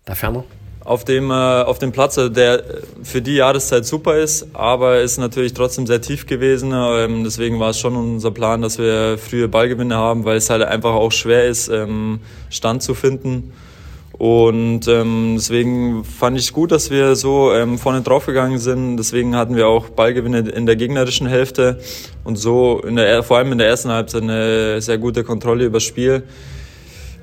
Da 0.04 0.14
ferner? 0.14 0.44
Auf 0.84 1.04
dem, 1.04 1.30
äh, 1.30 1.34
auf 1.34 1.78
dem 1.78 1.92
Platz, 1.92 2.18
äh, 2.18 2.30
der 2.30 2.62
für 3.02 3.22
die 3.22 3.36
Jahreszeit 3.36 3.86
super 3.86 4.16
ist, 4.18 4.48
aber 4.52 5.00
ist 5.00 5.16
natürlich 5.16 5.54
trotzdem 5.54 5.86
sehr 5.86 6.02
tief 6.02 6.26
gewesen. 6.26 6.72
Ähm, 6.74 7.24
deswegen 7.24 7.58
war 7.58 7.70
es 7.70 7.78
schon 7.78 7.96
unser 7.96 8.30
Plan, 8.30 8.60
dass 8.60 8.76
wir 8.76 9.16
frühe 9.16 9.48
Ballgewinne 9.48 9.96
haben, 9.96 10.26
weil 10.26 10.36
es 10.36 10.50
halt 10.50 10.62
einfach 10.62 10.92
auch 10.92 11.10
schwer 11.10 11.46
ist, 11.46 11.68
ähm, 11.68 12.20
Stand 12.50 12.82
zu 12.82 12.92
finden. 12.92 13.52
Und 14.18 14.86
ähm, 14.86 15.34
deswegen 15.36 16.04
fand 16.04 16.38
ich 16.38 16.44
es 16.44 16.52
gut, 16.52 16.70
dass 16.70 16.90
wir 16.90 17.16
so 17.16 17.52
ähm, 17.52 17.78
vorne 17.78 18.02
draufgegangen 18.02 18.58
sind. 18.58 18.96
Deswegen 18.98 19.34
hatten 19.34 19.56
wir 19.56 19.66
auch 19.66 19.88
Ballgewinne 19.88 20.40
in 20.50 20.66
der 20.66 20.76
gegnerischen 20.76 21.26
Hälfte 21.26 21.80
und 22.22 22.36
so 22.36 22.80
in 22.86 22.96
der, 22.96 23.22
vor 23.22 23.38
allem 23.38 23.50
in 23.52 23.58
der 23.58 23.68
ersten 23.68 23.90
Halbzeit 23.90 24.22
eine 24.22 24.80
sehr 24.80 24.98
gute 24.98 25.24
Kontrolle 25.24 25.64
über 25.64 25.78
das 25.78 25.84
Spiel. 25.84 26.22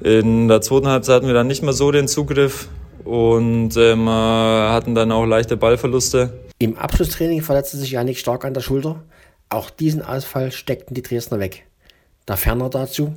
In 0.04 0.48
der 0.48 0.62
zweiten 0.62 0.88
Halbzeit 0.88 1.18
hatten 1.18 1.28
wir 1.28 1.34
dann 1.34 1.48
nicht 1.48 1.62
mehr 1.62 1.74
so 1.74 1.92
den 1.92 2.08
Zugriff 2.08 2.70
und 3.04 3.78
ähm, 3.78 4.10
hatten 4.10 4.96
dann 4.96 5.12
auch 5.12 5.26
leichte 5.26 5.58
Ballverluste. 5.58 6.34
Im 6.60 6.78
Abschlusstraining 6.78 7.42
verletzte 7.42 7.78
sich 7.78 7.92
Janik 7.92 8.18
stark 8.18 8.46
an 8.46 8.54
der 8.54 8.62
Schulter. 8.62 9.04
Auch 9.50 9.70
diesen 9.70 10.02
Ausfall 10.02 10.52
steckten 10.52 10.96
die 10.96 11.02
Dresdner 11.02 11.40
weg. 11.40 11.66
Da 12.26 12.36
ferner 12.36 12.70
dazu. 12.70 13.14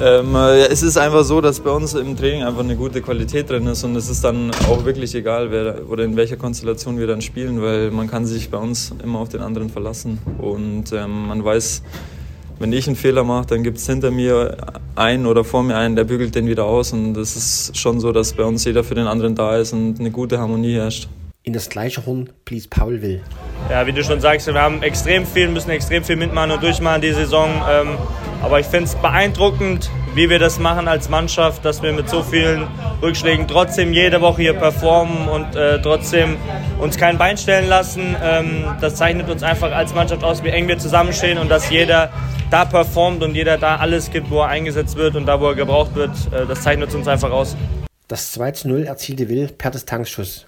Ähm, 0.00 0.34
es 0.34 0.82
ist 0.82 0.96
einfach 0.96 1.24
so, 1.24 1.40
dass 1.40 1.60
bei 1.60 1.70
uns 1.70 1.94
im 1.94 2.16
Training 2.16 2.42
einfach 2.42 2.64
eine 2.64 2.76
gute 2.76 3.00
Qualität 3.02 3.48
drin 3.48 3.66
ist 3.66 3.84
und 3.84 3.94
es 3.96 4.08
ist 4.08 4.24
dann 4.24 4.50
auch 4.68 4.84
wirklich 4.84 5.14
egal, 5.14 5.50
wer 5.50 5.88
oder 5.88 6.04
in 6.04 6.16
welcher 6.16 6.36
Konstellation 6.36 6.98
wir 6.98 7.06
dann 7.06 7.22
spielen, 7.22 7.62
weil 7.62 7.90
man 7.90 8.08
kann 8.08 8.26
sich 8.26 8.50
bei 8.50 8.58
uns 8.58 8.92
immer 9.02 9.20
auf 9.20 9.28
den 9.28 9.42
anderen 9.42 9.70
verlassen 9.70 10.18
und 10.38 10.92
ähm, 10.92 11.28
man 11.28 11.44
weiß, 11.44 11.82
wenn 12.60 12.72
ich 12.74 12.86
einen 12.86 12.94
Fehler 12.94 13.24
mache, 13.24 13.46
dann 13.46 13.62
gibt 13.64 13.78
es 13.78 13.86
hinter 13.86 14.10
mir 14.10 14.54
einen 14.94 15.24
oder 15.24 15.44
vor 15.44 15.62
mir 15.62 15.76
einen, 15.76 15.96
der 15.96 16.04
bügelt 16.04 16.34
den 16.34 16.46
wieder 16.46 16.66
aus. 16.66 16.92
Und 16.92 17.16
es 17.16 17.34
ist 17.34 17.78
schon 17.78 18.00
so, 18.00 18.12
dass 18.12 18.34
bei 18.34 18.44
uns 18.44 18.64
jeder 18.66 18.84
für 18.84 18.94
den 18.94 19.06
anderen 19.06 19.34
da 19.34 19.56
ist 19.56 19.72
und 19.72 19.98
eine 19.98 20.10
gute 20.10 20.38
Harmonie 20.38 20.74
herrscht. 20.74 21.08
In 21.42 21.54
das 21.54 21.70
gleiche 21.70 22.04
Horn 22.04 22.28
blies 22.44 22.68
Paul 22.68 23.00
Will. 23.00 23.22
Ja, 23.70 23.86
wie 23.86 23.92
du 23.92 24.04
schon 24.04 24.20
sagst, 24.20 24.46
wir 24.46 24.60
haben 24.60 24.82
extrem 24.82 25.24
viel, 25.24 25.48
müssen 25.48 25.70
extrem 25.70 26.04
viel 26.04 26.16
mitmachen 26.16 26.50
und 26.50 26.62
durchmachen 26.62 27.00
die 27.00 27.12
Saison. 27.12 27.48
Ähm, 27.66 27.96
aber 28.42 28.60
ich 28.60 28.66
finde 28.66 28.84
es 28.84 28.94
beeindruckend, 28.94 29.90
wie 30.14 30.28
wir 30.28 30.38
das 30.38 30.58
machen 30.58 30.86
als 30.86 31.08
Mannschaft, 31.08 31.64
dass 31.64 31.82
wir 31.82 31.94
mit 31.94 32.10
so 32.10 32.22
vielen 32.22 32.66
Rückschlägen 33.00 33.48
trotzdem 33.48 33.94
jede 33.94 34.20
Woche 34.20 34.42
hier 34.42 34.52
performen 34.52 35.28
und 35.28 35.56
äh, 35.56 35.80
trotzdem 35.80 36.36
uns 36.78 36.98
kein 36.98 37.16
Bein 37.16 37.38
stellen 37.38 37.70
lassen. 37.70 38.14
Ähm, 38.22 38.64
das 38.82 38.96
zeichnet 38.96 39.30
uns 39.30 39.42
einfach 39.42 39.72
als 39.72 39.94
Mannschaft 39.94 40.22
aus, 40.22 40.44
wie 40.44 40.48
eng 40.48 40.68
wir 40.68 40.78
zusammenstehen 40.78 41.38
und 41.38 41.48
dass 41.48 41.70
jeder 41.70 42.10
da 42.50 42.64
performt 42.64 43.22
und 43.22 43.34
jeder 43.34 43.56
da 43.56 43.76
alles 43.76 44.10
gibt, 44.10 44.30
wo 44.30 44.40
er 44.40 44.48
eingesetzt 44.48 44.96
wird 44.96 45.16
und 45.16 45.26
da, 45.26 45.40
wo 45.40 45.46
er 45.46 45.54
gebraucht 45.54 45.94
wird. 45.94 46.10
Äh, 46.32 46.46
das 46.46 46.62
zeichnet 46.62 46.94
uns 46.94 47.08
einfach 47.08 47.30
aus. 47.30 47.56
Das 48.08 48.32
2 48.32 48.50
zu 48.52 48.68
0 48.68 48.84
erzielte 48.84 49.28
Will 49.28 49.48
per 49.48 49.70
Distanzschuss. 49.70 50.46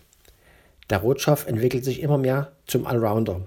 Der 0.91 0.99
Rotschopf 0.99 1.47
entwickelt 1.47 1.85
sich 1.85 2.03
immer 2.03 2.19
mehr 2.19 2.53
zum 2.67 2.87
Allrounder. 2.87 3.43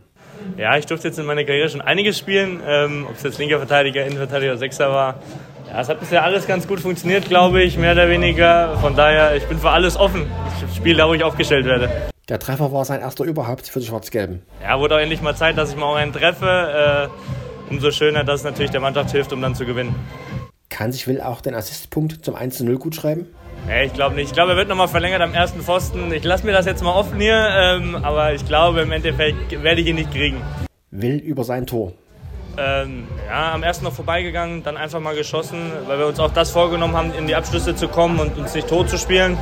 Ja, 0.57 0.77
ich 0.77 0.85
durfte 0.85 1.07
jetzt 1.07 1.19
in 1.19 1.25
meiner 1.25 1.43
Karriere 1.43 1.69
schon 1.69 1.81
einiges 1.81 2.17
spielen, 2.17 2.61
ähm, 2.65 3.05
ob 3.09 3.17
es 3.17 3.23
jetzt 3.23 3.37
linker 3.39 3.57
Verteidiger, 3.57 4.05
Innenverteidiger 4.05 4.51
oder 4.51 4.59
Sechser 4.59 4.89
war. 4.89 5.15
Ja, 5.69 5.81
es 5.81 5.89
hat 5.89 5.99
bisher 5.99 6.23
alles 6.23 6.47
ganz 6.47 6.67
gut 6.67 6.79
funktioniert, 6.79 7.27
glaube 7.27 7.61
ich, 7.61 7.77
mehr 7.77 7.93
oder 7.93 8.07
weniger. 8.07 8.77
Von 8.77 8.95
daher, 8.95 9.35
ich 9.35 9.43
bin 9.45 9.57
für 9.57 9.71
alles 9.71 9.97
offen. 9.97 10.27
Ich 10.69 10.77
spiele 10.77 10.97
da, 10.97 11.09
wo 11.09 11.13
ich 11.13 11.23
aufgestellt 11.23 11.65
werde. 11.65 11.89
Der 12.29 12.39
Treffer 12.39 12.71
war 12.71 12.85
sein 12.85 13.01
erster 13.01 13.23
überhaupt 13.23 13.67
für 13.67 13.79
die 13.79 13.85
Schwarz-Gelben. 13.85 14.41
Ja, 14.63 14.79
wurde 14.79 14.95
auch 14.95 14.99
endlich 14.99 15.21
mal 15.21 15.35
Zeit, 15.35 15.57
dass 15.57 15.71
ich 15.71 15.75
mal 15.75 15.85
auch 15.85 15.95
einen 15.95 16.13
treffe. 16.13 17.09
Äh, 17.11 17.44
umso 17.69 17.91
schöner, 17.91 18.23
dass 18.23 18.41
es 18.41 18.43
natürlich 18.43 18.71
der 18.71 18.81
Mannschaft 18.81 19.11
hilft, 19.11 19.33
um 19.33 19.41
dann 19.41 19.55
zu 19.55 19.65
gewinnen. 19.65 19.95
Kann 20.69 20.91
sich 20.91 21.07
Will 21.07 21.21
auch 21.21 21.41
den 21.41 21.55
Assistpunkt 21.55 22.25
zum 22.25 22.35
1-0 22.35 22.77
gut 22.77 22.95
schreiben? 22.95 23.27
Ja, 23.67 23.81
ich 23.81 23.93
glaube 23.93 24.15
nicht. 24.15 24.27
Ich 24.27 24.33
glaube, 24.33 24.51
er 24.51 24.57
wird 24.57 24.67
nochmal 24.67 24.87
verlängert 24.87 25.21
am 25.21 25.33
ersten 25.33 25.61
Pfosten. 25.61 26.11
Ich 26.11 26.23
lasse 26.23 26.45
mir 26.45 26.51
das 26.51 26.65
jetzt 26.65 26.83
mal 26.83 26.93
offen 26.93 27.19
hier, 27.19 27.47
ähm, 27.51 27.95
aber 27.95 28.33
ich 28.33 28.45
glaube, 28.45 28.81
im 28.81 28.91
Endeffekt 28.91 29.63
werde 29.63 29.81
ich 29.81 29.87
ihn 29.87 29.95
nicht 29.95 30.11
kriegen. 30.11 30.41
Will 30.91 31.17
über 31.17 31.43
sein 31.43 31.65
Tor. 31.65 31.93
Ähm, 32.57 33.07
ja, 33.27 33.53
am 33.53 33.63
ersten 33.63 33.83
noch 33.83 33.93
vorbeigegangen, 33.93 34.63
dann 34.63 34.77
einfach 34.77 34.99
mal 34.99 35.15
geschossen, 35.15 35.71
weil 35.87 35.99
wir 35.99 36.07
uns 36.07 36.19
auch 36.19 36.31
das 36.31 36.51
vorgenommen 36.51 36.95
haben, 36.95 37.13
in 37.13 37.27
die 37.27 37.35
Abschlüsse 37.35 37.75
zu 37.75 37.87
kommen 37.87 38.19
und 38.19 38.37
uns 38.37 38.53
nicht 38.53 38.67
tot 38.67 38.89
zu 38.89 38.97
spielen. 38.97 39.37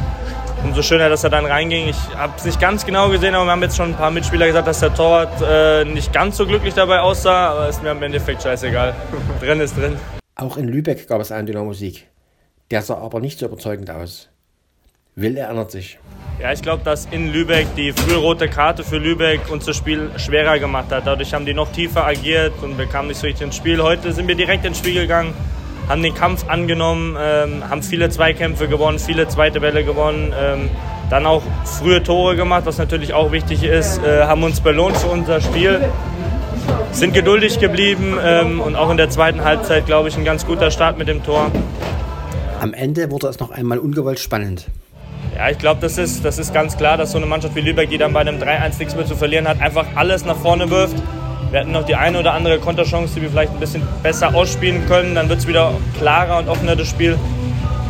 Umso 0.63 0.82
schöner, 0.82 1.10
dass 1.10 1.24
er 1.24 1.29
dann 1.29 1.46
reinging. 1.46 1.89
Ich 1.89 2.15
habe 2.15 2.34
es 2.38 2.46
nicht 2.46 2.60
ganz 2.60 2.86
genau 2.86 3.10
gesehen, 3.10 3.36
aber 3.36 3.46
wir 3.46 3.51
haben 3.51 3.62
jetzt 3.62 3.75
schon 3.75 3.89
ein 3.89 3.98
paar 3.98 4.12
Mitspieler 4.12 4.48
gesagt, 4.48 4.65
dass 4.65 4.79
der 4.79 4.93
Torwart 4.93 5.41
äh, 5.41 5.84
nicht 5.84 6.13
ganz 6.13 6.38
so 6.38 6.46
glücklich 6.46 6.74
dabei 6.74 7.01
aussah, 7.01 7.51
aber 7.51 7.70
ist 7.70 7.84
mir 7.84 7.91
im 7.91 8.01
Endeffekt 8.01 8.43
scheißegal. 8.43 8.96
drin 9.41 9.60
ist 9.60 9.75
drin. 9.75 9.98
Auch 10.36 10.55
in 10.55 10.70
Lübeck 10.70 11.08
gab 11.08 11.20
es 11.20 11.32
einen 11.32 11.48
Dynamo-Sieg. 11.48 12.08
Der 12.72 12.82
sah 12.82 12.98
aber 12.98 13.20
nicht 13.20 13.39
so 13.39 13.46
überzeugend 13.46 13.91
aus. 13.91 14.29
Will 15.15 15.38
erinnert 15.38 15.70
sich. 15.70 16.00
Ja, 16.39 16.51
ich 16.51 16.62
glaube, 16.62 16.84
dass 16.84 17.05
in 17.05 17.32
Lübeck 17.32 17.67
die 17.75 17.91
frühe 17.91 18.17
rote 18.17 18.48
Karte 18.48 18.84
für 18.84 18.98
Lübeck 18.98 19.51
uns 19.51 19.65
das 19.65 19.75
Spiel 19.75 20.10
schwerer 20.17 20.58
gemacht 20.58 20.91
hat. 20.91 21.05
Dadurch 21.05 21.34
haben 21.34 21.46
die 21.46 21.53
noch 21.53 21.72
tiefer 21.72 22.05
agiert 22.05 22.53
und 22.63 22.77
wir 22.77 22.88
kamen 22.88 23.10
nicht 23.10 23.20
so 23.20 23.27
richtig 23.27 23.46
ins 23.46 23.55
Spiel. 23.55 23.84
Heute 23.84 24.12
sind 24.12 24.27
wir 24.27 24.36
direkt 24.36 24.65
ins 24.65 24.79
Spiel 24.79 24.96
gegangen, 24.96 25.34
haben 25.90 26.02
den 26.02 26.13
Kampf 26.13 26.48
angenommen, 26.48 27.18
ähm, 27.20 27.70
haben 27.70 27.84
viele 27.84 28.10
Zweikämpfe 28.10 28.68
gewonnen, 28.68 29.00
viele 29.00 29.28
zweite 29.28 29.60
Bälle 29.60 29.84
gewonnen. 29.84 30.34
Ähm, 30.40 30.70
dann 31.10 31.25
auch 31.25 31.44
frühe 31.66 32.02
Tore 32.02 32.36
gemacht, 32.36 32.63
was 32.66 32.78
natürlich 32.78 33.13
auch 33.13 33.32
wichtig 33.32 33.63
ist, 33.63 34.04
äh, 34.04 34.24
haben 34.24 34.44
uns 34.44 34.62
belohnt 34.62 34.98
für 34.98 35.08
unser 35.08 35.42
Spiel, 35.42 35.80
sind 36.92 37.13
geduldig 37.13 37.60
geblieben 37.60 38.18
ähm, 38.24 38.60
und 38.60 38.75
auch 38.75 38.90
in 38.90 38.98
der 38.98 39.10
zweiten 39.10 39.44
Halbzeit, 39.44 39.86
glaube 39.86 40.10
ich, 40.10 40.18
ein 40.18 40.25
ganz 40.25 40.46
guter 40.46 40.72
Start 40.72 40.98
mit 40.98 41.08
dem 41.08 41.24
Tor. 41.24 41.52
Am 42.60 42.74
Ende 42.74 43.12
wurde 43.12 43.28
es 43.28 43.40
noch 43.40 43.52
einmal 43.52 43.78
ungewollt 43.78 44.20
spannend. 44.20 44.68
Ja, 45.36 45.50
ich 45.50 45.58
glaube, 45.58 45.82
das 45.82 45.98
ist, 45.98 46.24
das 46.24 46.40
ist 46.40 46.54
ganz 46.54 46.78
klar, 46.78 46.96
dass 46.98 47.12
so 47.12 47.18
eine 47.18 47.25
Mannschaft 47.25 47.56
wie 47.56 47.62
Lübeck, 47.62 47.90
die 47.90 47.98
dann 47.98 48.13
bei 48.13 48.22
einem 48.22 48.40
3-1 48.40 48.80
nichts 48.80 48.96
mehr 48.96 49.06
zu 49.06 49.16
verlieren 49.16 49.48
hat, 49.48 49.62
einfach 49.62 49.86
alles 49.96 50.25
nach 50.25 50.38
vorne 50.38 50.70
wirft. 50.70 50.96
Wir 51.54 51.60
hatten 51.60 51.72
noch 51.72 51.86
die 51.86 51.94
eine 51.94 52.18
oder 52.18 52.34
andere 52.34 52.58
Konterchance, 52.58 53.14
die 53.14 53.22
wir 53.22 53.30
vielleicht 53.30 53.54
ein 53.54 53.60
bisschen 53.60 53.84
besser 54.02 54.34
ausspielen 54.34 54.88
können. 54.88 55.14
Dann 55.14 55.30
wird 55.30 55.38
es 55.38 55.48
wieder 55.48 55.72
klarer 56.00 56.40
und 56.40 56.50
offener, 56.50 56.76
das 56.76 56.88
Spiel. 56.88 57.16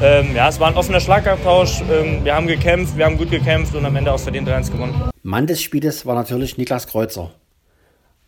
Ähm, 0.02 0.36
ja, 0.36 0.50
es 0.50 0.60
war 0.60 0.68
ein 0.68 0.76
offener 0.76 1.00
Schlagabtausch. 1.00 1.82
Ähm, 1.90 2.26
wir 2.26 2.36
haben 2.36 2.46
gekämpft, 2.46 2.98
wir 2.98 3.06
haben 3.06 3.18
gut 3.18 3.32
gekämpft 3.32 3.74
und 3.74 3.86
am 3.86 3.96
Ende 3.96 4.12
auch 4.12 4.20
verdient 4.20 4.50
3-1 4.50 4.70
gewonnen. 4.70 5.10
Mann 5.22 5.48
des 5.48 5.62
Spieles 5.62 6.06
war 6.06 6.14
natürlich 6.14 6.58
Niklas 6.58 6.88
Kreuzer. 6.88 7.32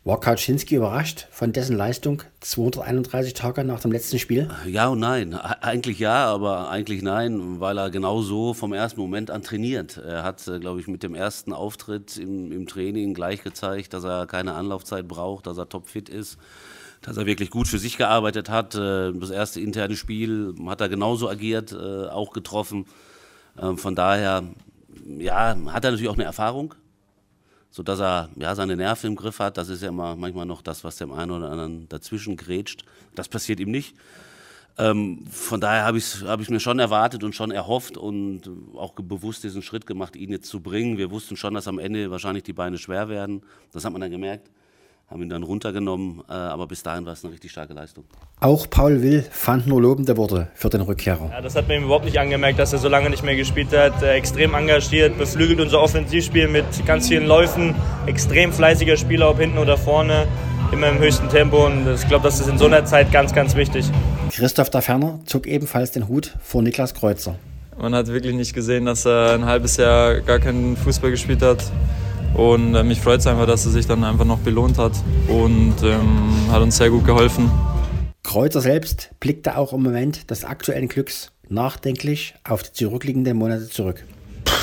War 0.05 0.19
Kautschinski 0.19 0.75
überrascht 0.75 1.25
von 1.31 1.51
dessen 1.51 1.75
Leistung 1.75 2.21
231 2.41 3.33
Tage 3.33 3.63
nach 3.63 3.79
dem 3.79 3.91
letzten 3.91 4.19
Spiel? 4.19 4.51
Ja 4.67 4.89
und 4.89 4.99
nein. 4.99 5.33
Eigentlich 5.33 5.97
ja, 5.97 6.27
aber 6.27 6.69
eigentlich 6.69 7.01
nein, 7.01 7.59
weil 7.59 7.79
er 7.79 7.89
genau 7.89 8.21
so 8.21 8.53
vom 8.53 8.71
ersten 8.71 9.01
Moment 9.01 9.31
an 9.31 9.41
trainiert. 9.41 9.97
Er 9.97 10.21
hat, 10.21 10.47
äh, 10.47 10.59
glaube 10.59 10.79
ich, 10.79 10.87
mit 10.87 11.01
dem 11.01 11.15
ersten 11.15 11.53
Auftritt 11.53 12.17
im, 12.17 12.51
im 12.51 12.67
Training 12.67 13.15
gleich 13.15 13.41
gezeigt, 13.41 13.95
dass 13.95 14.03
er 14.03 14.27
keine 14.27 14.53
Anlaufzeit 14.53 15.07
braucht, 15.07 15.47
dass 15.47 15.57
er 15.57 15.67
topfit 15.69 16.07
ist 16.07 16.37
dass 17.01 17.17
er 17.17 17.27
wirklich 17.27 17.51
gut 17.51 17.67
für 17.67 17.77
sich 17.77 17.97
gearbeitet 17.97 18.49
hat. 18.49 18.75
Äh, 18.75 19.11
das 19.11 19.31
erste 19.31 19.59
interne 19.59 19.95
Spiel 19.95 20.53
hat 20.67 20.81
er 20.81 20.89
genauso 20.89 21.27
agiert, 21.27 21.71
äh, 21.71 22.07
auch 22.09 22.31
getroffen. 22.31 22.85
Ähm, 23.59 23.79
von 23.79 23.95
daher, 23.95 24.43
ja, 25.17 25.55
hat 25.67 25.83
er 25.83 25.91
natürlich 25.91 26.09
auch 26.09 26.15
eine 26.15 26.25
Erfahrung 26.25 26.75
sodass 27.75 27.99
er 27.99 28.29
ja, 28.37 28.55
seine 28.55 28.77
Nerven 28.77 29.07
im 29.07 29.15
Griff 29.17 29.39
hat. 29.39 29.57
Das 29.57 29.67
ist 29.67 29.83
ja 29.83 29.89
immer 29.89 30.15
manchmal 30.15 30.45
noch 30.45 30.61
das, 30.61 30.85
was 30.85 30.95
dem 30.95 31.11
einen 31.11 31.31
oder 31.31 31.51
anderen 31.51 31.89
dazwischen 31.89 32.37
grätscht. 32.37 32.85
Das 33.15 33.27
passiert 33.27 33.59
ihm 33.59 33.69
nicht. 33.69 33.97
Ähm, 34.77 35.25
von 35.29 35.59
daher 35.59 35.83
habe 35.83 35.97
ich 35.97 36.05
es 36.05 36.23
hab 36.23 36.39
mir 36.49 36.61
schon 36.61 36.79
erwartet 36.79 37.25
und 37.25 37.35
schon 37.35 37.51
erhofft 37.51 37.97
und 37.97 38.49
auch 38.77 38.93
bewusst 38.93 39.43
diesen 39.43 39.61
Schritt 39.61 39.85
gemacht, 39.85 40.15
ihn 40.15 40.31
jetzt 40.31 40.47
zu 40.47 40.61
bringen. 40.61 40.97
Wir 40.97 41.11
wussten 41.11 41.35
schon, 41.35 41.53
dass 41.53 41.67
am 41.67 41.77
Ende 41.77 42.11
wahrscheinlich 42.11 42.43
die 42.43 42.53
Beine 42.53 42.77
schwer 42.77 43.09
werden. 43.09 43.41
Das 43.73 43.83
hat 43.83 43.91
man 43.91 43.99
dann 43.99 44.11
gemerkt 44.11 44.49
haben 45.09 45.21
ihn 45.21 45.29
dann 45.29 45.43
runtergenommen, 45.43 46.23
äh, 46.27 46.33
aber 46.33 46.67
bis 46.67 46.81
dahin 46.81 47.05
war 47.05 47.13
es 47.13 47.23
eine 47.23 47.31
richtig 47.31 47.51
starke 47.51 47.73
Leistung. 47.73 48.05
Auch 48.39 48.69
Paul 48.69 49.01
Will 49.03 49.23
fand 49.29 49.67
nur 49.67 49.81
lobende 49.81 50.17
Worte 50.17 50.49
für 50.55 50.69
den 50.69 50.81
Rückkehrer. 50.81 51.29
Ja, 51.31 51.41
das 51.41 51.55
hat 51.55 51.67
man 51.67 51.77
ihm 51.77 51.83
überhaupt 51.83 52.05
nicht 52.05 52.19
angemerkt, 52.19 52.57
dass 52.57 52.73
er 52.73 52.79
so 52.79 52.89
lange 52.89 53.09
nicht 53.09 53.23
mehr 53.23 53.35
gespielt 53.35 53.71
hat. 53.71 54.01
Äh, 54.01 54.15
extrem 54.15 54.55
engagiert, 54.55 55.17
beflügelt 55.17 55.59
unser 55.59 55.81
Offensivspiel 55.81 56.47
mit 56.47 56.65
ganz 56.85 57.07
vielen 57.07 57.27
Läufen, 57.27 57.75
extrem 58.07 58.51
fleißiger 58.51 58.97
Spieler, 58.97 59.29
ob 59.29 59.39
hinten 59.39 59.59
oder 59.59 59.77
vorne, 59.77 60.27
immer 60.71 60.89
im 60.89 60.97
höchsten 60.97 61.29
Tempo 61.29 61.65
und 61.65 61.87
ich 61.87 62.07
glaube, 62.07 62.23
das 62.23 62.39
ist 62.39 62.49
in 62.49 62.57
so 62.57 62.65
einer 62.65 62.85
Zeit 62.85 63.11
ganz, 63.11 63.33
ganz 63.33 63.55
wichtig. 63.55 63.85
Christoph 64.31 64.71
da 64.71 64.81
Ferner 64.81 65.19
zog 65.25 65.45
ebenfalls 65.45 65.91
den 65.91 66.07
Hut 66.07 66.35
vor 66.41 66.63
Niklas 66.63 66.95
Kreuzer. 66.95 67.35
Man 67.77 67.93
hat 67.93 68.07
wirklich 68.07 68.33
nicht 68.33 68.53
gesehen, 68.53 68.85
dass 68.85 69.05
er 69.05 69.33
ein 69.33 69.45
halbes 69.45 69.77
Jahr 69.77 70.21
gar 70.21 70.39
keinen 70.39 70.75
Fußball 70.77 71.11
gespielt 71.11 71.41
hat. 71.41 71.63
Und 72.35 72.75
äh, 72.75 72.83
mich 72.83 72.99
freut 72.99 73.21
es 73.21 73.27
einfach, 73.27 73.47
dass 73.47 73.65
er 73.65 73.71
sich 73.71 73.87
dann 73.87 74.03
einfach 74.03 74.25
noch 74.25 74.39
belohnt 74.39 74.77
hat 74.77 74.91
und 75.27 75.75
ähm, 75.83 76.51
hat 76.51 76.61
uns 76.61 76.77
sehr 76.77 76.89
gut 76.89 77.05
geholfen. 77.05 77.49
Kreuzer 78.23 78.61
selbst 78.61 79.11
blickte 79.19 79.57
auch 79.57 79.71
im 79.71 79.83
Moment 79.83 80.29
des 80.29 80.43
aktuellen 80.43 80.87
Glücks 80.87 81.31
nachdenklich 81.47 82.35
auf 82.43 82.63
die 82.63 82.73
zurückliegenden 82.73 83.37
Monate 83.37 83.69
zurück. 83.69 84.03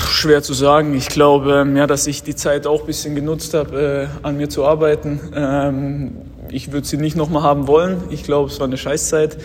Schwer 0.09 0.43
zu 0.43 0.53
sagen. 0.53 0.95
Ich 0.95 1.09
glaube, 1.09 1.67
ja, 1.75 1.87
dass 1.87 2.07
ich 2.07 2.23
die 2.23 2.35
Zeit 2.35 2.67
auch 2.67 2.81
ein 2.81 2.87
bisschen 2.87 3.15
genutzt 3.15 3.55
habe, 3.55 4.09
äh, 4.23 4.27
an 4.27 4.37
mir 4.37 4.49
zu 4.49 4.65
arbeiten. 4.65 5.21
Ähm, 5.35 6.13
ich 6.51 6.73
würde 6.73 6.87
sie 6.87 6.97
nicht 6.97 7.17
nochmal 7.17 7.43
haben 7.43 7.67
wollen. 7.67 8.03
Ich 8.11 8.25
glaube, 8.25 8.51
es 8.51 8.61
war 8.61 8.67
eine 8.67 8.77
Scheißzeit. 8.77 9.39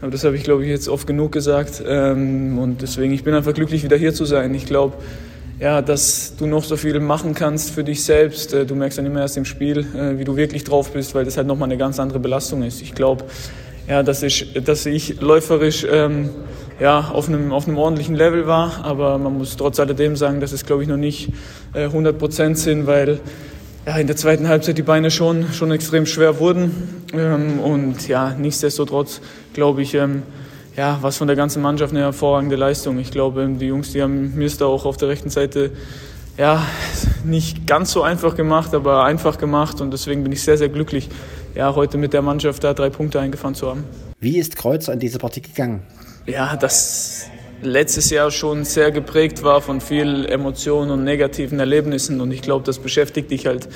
Aber 0.00 0.10
das 0.10 0.24
habe 0.24 0.34
ich, 0.36 0.42
glaube 0.42 0.64
ich, 0.64 0.70
jetzt 0.70 0.88
oft 0.88 1.06
genug 1.06 1.32
gesagt. 1.32 1.82
Ähm, 1.86 2.58
und 2.58 2.82
deswegen, 2.82 3.12
ich 3.12 3.22
bin 3.22 3.34
einfach 3.34 3.54
glücklich, 3.54 3.84
wieder 3.84 3.96
hier 3.96 4.14
zu 4.14 4.24
sein. 4.24 4.54
Ich 4.54 4.66
glaube, 4.66 4.94
ja, 5.60 5.82
dass 5.82 6.36
du 6.36 6.46
noch 6.46 6.64
so 6.64 6.76
viel 6.76 6.98
machen 7.00 7.34
kannst 7.34 7.70
für 7.70 7.84
dich 7.84 8.02
selbst. 8.02 8.54
Äh, 8.54 8.64
du 8.64 8.74
merkst 8.74 8.98
dann 8.98 9.06
immer 9.06 9.20
erst 9.20 9.36
im 9.36 9.44
Spiel, 9.44 9.86
äh, 9.94 10.18
wie 10.18 10.24
du 10.24 10.36
wirklich 10.36 10.64
drauf 10.64 10.92
bist, 10.92 11.14
weil 11.14 11.26
das 11.26 11.36
halt 11.36 11.46
nochmal 11.46 11.68
eine 11.68 11.76
ganz 11.76 12.00
andere 12.00 12.18
Belastung 12.18 12.62
ist. 12.62 12.80
Ich 12.80 12.94
glaube, 12.94 13.24
ja, 13.86 14.02
dass 14.02 14.22
ich, 14.22 14.54
dass 14.64 14.86
ich 14.86 15.20
läuferisch 15.20 15.86
ähm, 15.90 16.30
ja, 16.80 17.10
auf, 17.12 17.28
einem, 17.28 17.52
auf 17.52 17.68
einem 17.68 17.76
ordentlichen 17.76 18.14
Level 18.14 18.46
war, 18.46 18.84
aber 18.84 19.18
man 19.18 19.36
muss 19.36 19.56
trotz 19.56 19.78
alledem 19.78 20.16
sagen, 20.16 20.40
dass 20.40 20.52
es, 20.52 20.64
glaube 20.64 20.82
ich, 20.82 20.88
noch 20.88 20.96
nicht 20.96 21.30
äh, 21.74 21.84
100 21.84 22.18
Prozent 22.18 22.56
sind, 22.56 22.86
weil 22.86 23.20
ja, 23.86 23.96
in 23.98 24.06
der 24.06 24.16
zweiten 24.16 24.48
Halbzeit 24.48 24.78
die 24.78 24.82
Beine 24.82 25.10
schon, 25.10 25.52
schon 25.52 25.70
extrem 25.72 26.06
schwer 26.06 26.38
wurden. 26.38 27.04
Ähm, 27.12 27.58
und 27.60 28.08
ja, 28.08 28.34
nichtsdestotrotz, 28.38 29.20
glaube 29.52 29.82
ich, 29.82 29.94
ähm, 29.94 30.22
ja, 30.80 30.96
was 31.02 31.18
von 31.18 31.26
der 31.26 31.36
ganzen 31.36 31.60
Mannschaft 31.60 31.92
eine 31.92 32.00
hervorragende 32.00 32.56
Leistung. 32.56 32.98
Ich 32.98 33.10
glaube, 33.10 33.46
die 33.60 33.66
Jungs, 33.66 33.92
die 33.92 34.00
haben 34.00 34.34
mir 34.34 34.46
es 34.46 34.56
da 34.56 34.64
auch 34.64 34.86
auf 34.86 34.96
der 34.96 35.08
rechten 35.08 35.28
Seite 35.28 35.72
ja, 36.38 36.64
nicht 37.22 37.66
ganz 37.66 37.92
so 37.92 38.02
einfach 38.02 38.34
gemacht, 38.34 38.74
aber 38.74 39.04
einfach 39.04 39.36
gemacht 39.36 39.82
und 39.82 39.90
deswegen 39.90 40.22
bin 40.22 40.32
ich 40.32 40.42
sehr, 40.42 40.56
sehr 40.56 40.70
glücklich, 40.70 41.10
ja, 41.54 41.74
heute 41.74 41.98
mit 41.98 42.14
der 42.14 42.22
Mannschaft 42.22 42.64
da 42.64 42.72
drei 42.72 42.88
Punkte 42.88 43.20
eingefahren 43.20 43.54
zu 43.54 43.68
haben. 43.68 43.84
Wie 44.20 44.38
ist 44.38 44.56
Kreuzer 44.56 44.94
in 44.94 45.00
diese 45.00 45.18
Partie 45.18 45.42
gegangen? 45.42 45.82
Ja, 46.24 46.56
das 46.56 47.26
letztes 47.60 48.08
Jahr 48.08 48.30
schon 48.30 48.64
sehr 48.64 48.90
geprägt 48.90 49.42
war 49.42 49.60
von 49.60 49.82
viel 49.82 50.24
Emotionen 50.24 50.92
und 50.92 51.04
negativen 51.04 51.60
Erlebnissen 51.60 52.22
und 52.22 52.30
ich 52.30 52.40
glaube, 52.40 52.64
das 52.64 52.78
beschäftigt 52.78 53.30
dich 53.30 53.44
halt 53.44 53.68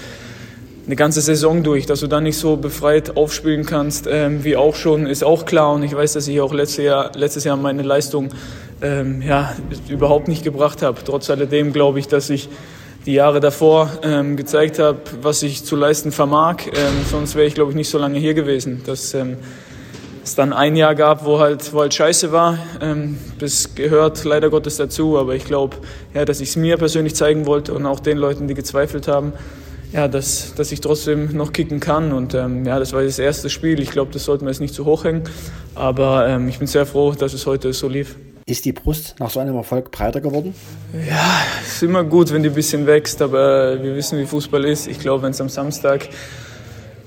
eine 0.87 0.97
ganze 0.97 1.21
Saison 1.21 1.63
durch, 1.63 1.87
dass 1.87 2.01
du 2.01 2.07
dann 2.07 2.25
nicht 2.25 2.37
so 2.37 2.57
befreit 2.57 3.17
aufspielen 3.17 3.65
kannst, 3.65 4.07
ähm, 4.11 4.45
wie 4.45 4.57
auch 4.57 4.75
schon, 4.75 5.07
ist 5.07 5.25
auch 5.25 5.47
klar. 5.47 5.73
Und 5.73 5.83
ich 5.83 5.95
weiß, 5.95 6.13
dass 6.13 6.29
ich 6.29 6.41
auch 6.41 6.53
letztes 6.53 6.85
Jahr, 6.85 7.13
letztes 7.15 7.45
Jahr 7.45 7.57
meine 7.57 7.83
Leistung 7.83 8.29
ähm, 8.83 9.23
ja, 9.23 9.55
überhaupt 9.89 10.29
nicht 10.29 10.45
gebracht 10.45 10.83
habe. 10.83 10.99
Trotz 11.05 11.31
alledem 11.31 11.73
glaube 11.73 12.01
ich, 12.01 12.09
dass 12.09 12.29
ich 12.29 12.49
die 13.07 13.15
Jahre 13.15 13.41
davor 13.41 13.91
ähm, 14.03 14.37
gezeigt 14.37 14.79
habe, 14.79 14.99
was 15.23 15.43
ich 15.43 15.65
zu 15.65 15.77
leisten 15.77 16.13
vermag. 16.13 16.67
Ähm, 16.67 17.05
sonst 17.11 17.35
wäre 17.35 17.47
ich, 17.47 17.55
glaube 17.55 17.71
ich, 17.71 17.77
nicht 17.77 17.91
so 17.91 17.99
lange 17.99 18.19
hier 18.19 18.35
gewesen. 18.35 18.83
Dass 18.85 19.15
ähm, 19.15 19.39
es 20.23 20.35
dann 20.35 20.53
ein 20.53 20.77
Jahr 20.77 20.95
gab, 20.95 21.25
wo 21.25 21.39
halt, 21.39 21.73
wo 21.73 21.81
halt 21.81 21.95
scheiße 21.95 22.31
war. 22.33 22.59
Ähm, 22.83 23.19
das 23.39 23.75
gehört 23.75 24.25
leider 24.25 24.51
Gottes 24.51 24.77
dazu. 24.77 25.19
Aber 25.19 25.35
ich 25.35 25.45
glaube, 25.45 25.77
ja, 26.13 26.27
dass 26.27 26.41
ich 26.41 26.51
es 26.51 26.57
mir 26.57 26.77
persönlich 26.77 27.15
zeigen 27.15 27.47
wollte 27.47 27.73
und 27.73 27.87
auch 27.87 28.01
den 28.01 28.19
Leuten, 28.19 28.49
die 28.49 28.55
gezweifelt 28.55 29.09
haben, 29.09 29.33
ja, 29.95 30.09
dass, 30.09 30.55
dass 30.57 30.73
ich 30.73 30.81
trotzdem 30.81 31.37
noch 31.37 31.53
kicken 31.53 31.79
kann. 31.79 32.13
Und 32.13 32.35
ähm, 32.35 32.67
ja, 32.67 32.79
das 32.81 32.93
war 32.93 33.03
das 33.03 33.21
erste 33.21 33.49
Spiel. 33.49 33.81
Ich 33.81 33.93
glaube, 33.93 34.13
das 34.13 34.25
sollten 34.25 34.45
wir 34.45 34.51
jetzt 34.51 34.61
nicht 34.61 34.75
zu 34.75 34.85
hoch 34.85 35.05
hängen. 35.05 35.23
Aber 35.77 36.27
ähm, 36.27 36.49
ich 36.49 36.59
bin 36.59 36.67
sehr 36.67 36.85
froh, 36.85 37.13
dass 37.13 37.33
es 37.33 37.47
heute 37.47 37.73
so 37.73 37.89
lief. 37.89 38.17
Ist 38.47 38.65
die 38.65 38.73
Brust 38.73 39.15
nach 39.21 39.31
so 39.31 39.39
einem 39.39 39.55
Erfolg 39.55 39.93
breiter 39.93 40.21
geworden? 40.21 40.53
Ja, 40.93 41.41
ist 41.65 41.83
immer 41.83 42.03
gut, 42.03 42.33
wenn 42.33 42.43
die 42.43 42.51
ein 42.51 42.55
bisschen 42.55 42.87
wächst, 42.87 43.23
aber 43.23 43.83
wir 43.83 43.95
wissen, 43.95 44.19
wie 44.19 44.27
Fußball 44.27 44.65
ist. 44.65 44.89
Ich 44.89 44.99
glaube, 44.99 45.23
wenn 45.23 45.31
es 45.31 45.41
am 45.41 45.49
Samstag 45.49 46.09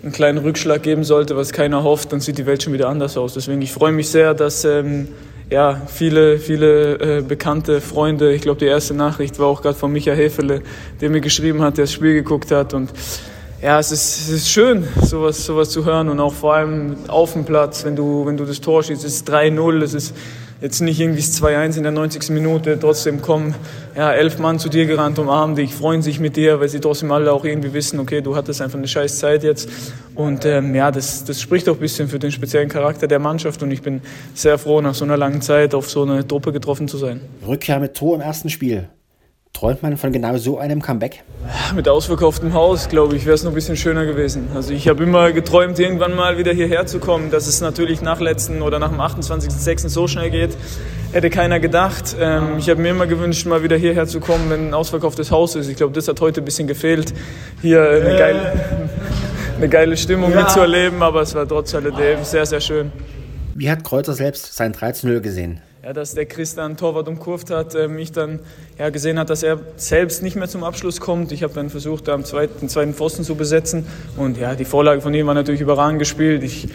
einen 0.01 0.13
kleinen 0.13 0.37
Rückschlag 0.37 0.81
geben 0.81 1.03
sollte, 1.03 1.35
was 1.35 1.51
keiner 1.51 1.83
hofft, 1.83 2.13
dann 2.13 2.21
sieht 2.21 2.37
die 2.37 2.45
Welt 2.45 2.63
schon 2.63 2.73
wieder 2.73 2.87
anders 2.87 3.17
aus. 3.17 3.33
Deswegen, 3.33 3.61
ich 3.61 3.71
freue 3.71 3.91
mich 3.91 4.09
sehr, 4.09 4.33
dass 4.33 4.63
ähm, 4.63 5.09
ja, 5.49 5.81
viele, 5.87 6.39
viele 6.39 7.19
äh, 7.19 7.21
bekannte 7.21 7.79
Freunde, 7.79 8.33
ich 8.33 8.41
glaube, 8.41 8.59
die 8.59 8.65
erste 8.65 8.93
Nachricht 8.93 9.39
war 9.39 9.47
auch 9.47 9.61
gerade 9.61 9.77
von 9.77 9.91
Micha 9.91 10.11
Hefele, 10.11 10.61
der 10.99 11.09
mir 11.09 11.21
geschrieben 11.21 11.61
hat, 11.61 11.77
der 11.77 11.83
das 11.83 11.93
Spiel 11.93 12.13
geguckt 12.13 12.51
hat. 12.51 12.73
Und 12.73 12.91
ja, 13.61 13.79
es 13.79 13.91
ist, 13.91 14.27
es 14.27 14.29
ist 14.29 14.49
schön, 14.49 14.87
sowas, 15.01 15.45
sowas 15.45 15.69
zu 15.69 15.85
hören. 15.85 16.09
Und 16.09 16.19
auch 16.19 16.33
vor 16.33 16.55
allem 16.55 16.97
auf 17.07 17.33
dem 17.33 17.45
Platz, 17.45 17.85
wenn 17.85 17.95
du, 17.95 18.25
wenn 18.25 18.35
du 18.35 18.43
das 18.43 18.59
Tor 18.59 18.83
schießt, 18.83 19.05
es 19.05 19.15
ist 19.15 19.29
3-0, 19.29 19.83
es 19.83 19.93
ist 19.93 20.15
jetzt 20.61 20.81
nicht 20.81 20.99
irgendwie 20.99 21.21
2-1 21.21 21.77
in 21.77 21.83
der 21.83 21.91
90. 21.91 22.29
Minute, 22.29 22.77
trotzdem 22.79 23.21
kommen 23.21 23.55
ja, 23.95 24.11
elf 24.11 24.39
Mann 24.39 24.59
zu 24.59 24.69
dir 24.69 24.85
gerannt, 24.85 25.19
umarmen 25.19 25.55
dich, 25.55 25.73
freuen 25.73 26.01
sich 26.01 26.19
mit 26.19 26.35
dir, 26.35 26.59
weil 26.59 26.69
sie 26.69 26.79
trotzdem 26.79 27.11
alle 27.11 27.31
auch 27.31 27.45
irgendwie 27.45 27.73
wissen, 27.73 27.99
okay, 27.99 28.21
du 28.21 28.35
hattest 28.35 28.61
einfach 28.61 28.77
eine 28.77 28.87
scheiß 28.87 29.19
Zeit 29.19 29.43
jetzt. 29.43 29.69
Und 30.15 30.45
ähm, 30.45 30.73
ja, 30.73 30.91
das, 30.91 31.23
das 31.23 31.41
spricht 31.41 31.69
auch 31.69 31.75
ein 31.75 31.79
bisschen 31.79 32.07
für 32.07 32.19
den 32.19 32.31
speziellen 32.31 32.69
Charakter 32.69 33.07
der 33.07 33.19
Mannschaft 33.19 33.61
und 33.63 33.71
ich 33.71 33.81
bin 33.81 34.01
sehr 34.33 34.57
froh, 34.57 34.81
nach 34.81 34.95
so 34.95 35.05
einer 35.05 35.17
langen 35.17 35.41
Zeit 35.41 35.75
auf 35.75 35.89
so 35.89 36.03
eine 36.03 36.27
Truppe 36.27 36.51
getroffen 36.51 36.87
zu 36.87 36.97
sein. 36.97 37.21
Rückkehr 37.45 37.79
mit 37.79 37.95
Tor 37.95 38.15
im 38.15 38.21
ersten 38.21 38.49
Spiel. 38.49 38.89
Träumt 39.57 39.81
man 39.81 39.97
von 39.97 40.11
genau 40.11 40.37
so 40.37 40.59
einem 40.59 40.83
Comeback? 40.83 41.23
Mit 41.73 41.89
ausverkauftem 41.89 42.53
Haus, 42.53 42.89
glaube 42.89 43.15
ich, 43.15 43.25
wäre 43.25 43.33
es 43.33 43.43
noch 43.43 43.49
ein 43.49 43.55
bisschen 43.55 43.75
schöner 43.75 44.05
gewesen. 44.05 44.49
Also 44.53 44.71
ich 44.71 44.87
habe 44.87 45.03
immer 45.03 45.31
geträumt, 45.31 45.79
irgendwann 45.79 46.13
mal 46.13 46.37
wieder 46.37 46.53
hierher 46.53 46.85
zu 46.85 46.99
kommen. 46.99 47.31
Dass 47.31 47.47
es 47.47 47.59
natürlich 47.59 48.03
nach 48.03 48.19
letzten 48.19 48.61
oder 48.61 48.77
nach 48.77 48.89
dem 48.89 49.01
28.06. 49.01 49.89
so 49.89 50.07
schnell 50.07 50.29
geht, 50.29 50.55
hätte 51.11 51.31
keiner 51.31 51.59
gedacht. 51.59 52.15
Ähm, 52.19 52.59
ich 52.59 52.69
habe 52.69 52.79
mir 52.83 52.89
immer 52.89 53.07
gewünscht, 53.07 53.47
mal 53.47 53.63
wieder 53.63 53.77
hierher 53.77 54.05
zu 54.05 54.19
kommen, 54.19 54.47
wenn 54.51 54.67
ein 54.67 54.73
ausverkauftes 54.75 55.31
Haus 55.31 55.55
ist. 55.55 55.67
Ich 55.69 55.77
glaube, 55.77 55.93
das 55.93 56.07
hat 56.07 56.21
heute 56.21 56.43
ein 56.43 56.45
bisschen 56.45 56.67
gefehlt, 56.67 57.15
hier 57.59 57.81
eine 57.81 58.15
geile, 58.15 58.53
eine 59.57 59.69
geile 59.69 59.97
Stimmung 59.97 60.33
ja. 60.33 60.41
mitzuerleben. 60.41 61.01
Aber 61.01 61.23
es 61.23 61.33
war 61.33 61.47
trotz 61.47 61.73
alledem 61.73 62.23
sehr, 62.23 62.45
sehr 62.45 62.61
schön. 62.61 62.91
Wie 63.55 63.71
hat 63.71 63.83
Kreuzer 63.83 64.13
selbst 64.13 64.55
sein 64.55 64.71
13-0 64.71 65.19
gesehen? 65.19 65.61
Ja, 65.87 65.93
dass 65.93 66.15
der 66.15 66.25
Chris 66.25 66.53
dann 66.53 66.75
Torwart 66.75 67.07
umkurvt 67.07 67.49
hat, 67.49 67.73
äh, 67.73 67.87
mich 67.87 68.11
dann 68.11 68.41
ja, 68.77 68.89
gesehen 68.89 69.17
hat, 69.17 69.29
dass 69.29 69.41
er 69.41 69.57
selbst 69.77 70.21
nicht 70.21 70.35
mehr 70.35 70.49
zum 70.49 70.65
Abschluss 70.65 70.99
kommt. 70.99 71.31
Ich 71.31 71.43
habe 71.43 71.53
dann 71.53 71.69
versucht, 71.69 72.09
am 72.09 72.25
zweiten, 72.25 72.59
den 72.59 72.67
zweiten 72.67 72.93
Pfosten 72.93 73.23
zu 73.23 73.35
besetzen 73.35 73.87
und 74.17 74.37
ja, 74.37 74.55
die 74.55 74.65
Vorlage 74.65 74.99
von 74.99 75.13
ihm 75.13 75.27
war 75.27 75.33
natürlich 75.33 75.61
überragend 75.61 75.99
gespielt. 75.99 76.43
Ich 76.43 76.67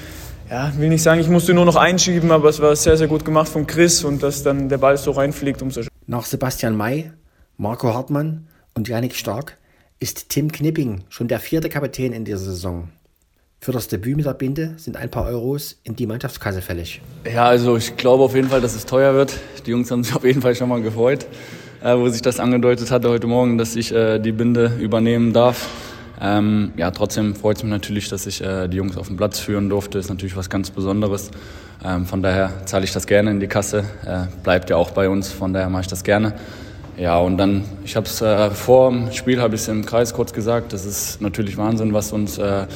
ja, 0.48 0.72
will 0.78 0.88
nicht 0.88 1.02
sagen, 1.02 1.20
ich 1.20 1.28
musste 1.28 1.52
nur 1.52 1.66
noch 1.66 1.76
einschieben, 1.76 2.30
aber 2.30 2.48
es 2.48 2.62
war 2.62 2.74
sehr, 2.74 2.96
sehr 2.96 3.06
gut 3.06 3.22
gemacht 3.22 3.50
von 3.50 3.66
Chris 3.66 4.02
und 4.02 4.22
dass 4.22 4.44
dann 4.44 4.70
der 4.70 4.78
Ball 4.78 4.96
so 4.96 5.10
reinfliegt, 5.10 5.60
umso 5.60 5.82
schöner. 5.82 5.92
Nach 6.06 6.24
Sebastian 6.24 6.74
May, 6.74 7.12
Marco 7.58 7.92
Hartmann 7.92 8.48
und 8.72 8.88
Janik 8.88 9.14
Stark 9.14 9.58
ist 10.00 10.30
Tim 10.30 10.50
Knipping 10.50 11.04
schon 11.10 11.28
der 11.28 11.38
vierte 11.38 11.68
Kapitän 11.68 12.14
in 12.14 12.24
dieser 12.24 12.38
Saison. 12.38 12.88
Für 13.64 13.70
das 13.70 13.86
Debüt 13.86 14.16
mit 14.16 14.26
der 14.26 14.34
Binde 14.34 14.74
sind 14.76 14.96
ein 14.96 15.08
paar 15.08 15.24
Euros 15.26 15.76
in 15.84 15.94
die 15.94 16.04
Mannschaftskasse 16.04 16.60
fällig. 16.60 17.00
Ja, 17.32 17.44
also 17.44 17.76
ich 17.76 17.96
glaube 17.96 18.24
auf 18.24 18.34
jeden 18.34 18.48
Fall, 18.48 18.60
dass 18.60 18.74
es 18.74 18.86
teuer 18.86 19.14
wird. 19.14 19.38
Die 19.64 19.70
Jungs 19.70 19.88
haben 19.92 20.02
sich 20.02 20.12
auf 20.16 20.24
jeden 20.24 20.42
Fall 20.42 20.56
schon 20.56 20.68
mal 20.68 20.82
gefreut, 20.82 21.26
äh, 21.80 21.96
wo 21.96 22.08
sich 22.08 22.22
das 22.22 22.40
angedeutet 22.40 22.90
hatte 22.90 23.08
heute 23.08 23.28
Morgen, 23.28 23.58
dass 23.58 23.76
ich 23.76 23.94
äh, 23.94 24.18
die 24.18 24.32
Binde 24.32 24.72
übernehmen 24.80 25.32
darf. 25.32 25.68
Ähm, 26.20 26.72
ja, 26.76 26.90
trotzdem 26.90 27.36
freut 27.36 27.58
es 27.58 27.62
mich 27.62 27.70
natürlich, 27.70 28.08
dass 28.08 28.26
ich 28.26 28.42
äh, 28.42 28.66
die 28.66 28.78
Jungs 28.78 28.96
auf 28.96 29.06
den 29.06 29.16
Platz 29.16 29.38
führen 29.38 29.68
durfte. 29.68 29.96
Ist 30.00 30.08
natürlich 30.08 30.36
was 30.36 30.50
ganz 30.50 30.70
Besonderes. 30.70 31.30
Ähm, 31.84 32.04
von 32.04 32.20
daher 32.20 32.66
zahle 32.66 32.82
ich 32.82 32.92
das 32.92 33.06
gerne 33.06 33.30
in 33.30 33.38
die 33.38 33.46
Kasse. 33.46 33.84
Äh, 34.04 34.24
bleibt 34.42 34.70
ja 34.70 34.76
auch 34.76 34.90
bei 34.90 35.08
uns, 35.08 35.30
von 35.30 35.52
daher 35.52 35.68
mache 35.68 35.82
ich 35.82 35.88
das 35.88 36.02
gerne. 36.02 36.34
Ja, 36.98 37.16
und 37.18 37.38
dann, 37.38 37.62
ich 37.84 37.94
habe 37.94 38.06
es 38.06 38.20
äh, 38.20 38.50
vor 38.50 38.90
dem 38.90 39.12
Spiel, 39.12 39.40
habe 39.40 39.54
ich 39.54 39.60
es 39.60 39.68
im 39.68 39.86
Kreis 39.86 40.12
kurz 40.12 40.32
gesagt, 40.32 40.72
das 40.72 40.84
ist 40.84 41.22
natürlich 41.22 41.56
Wahnsinn, 41.56 41.92
was 41.94 42.12
uns 42.12 42.38
äh, 42.38 42.66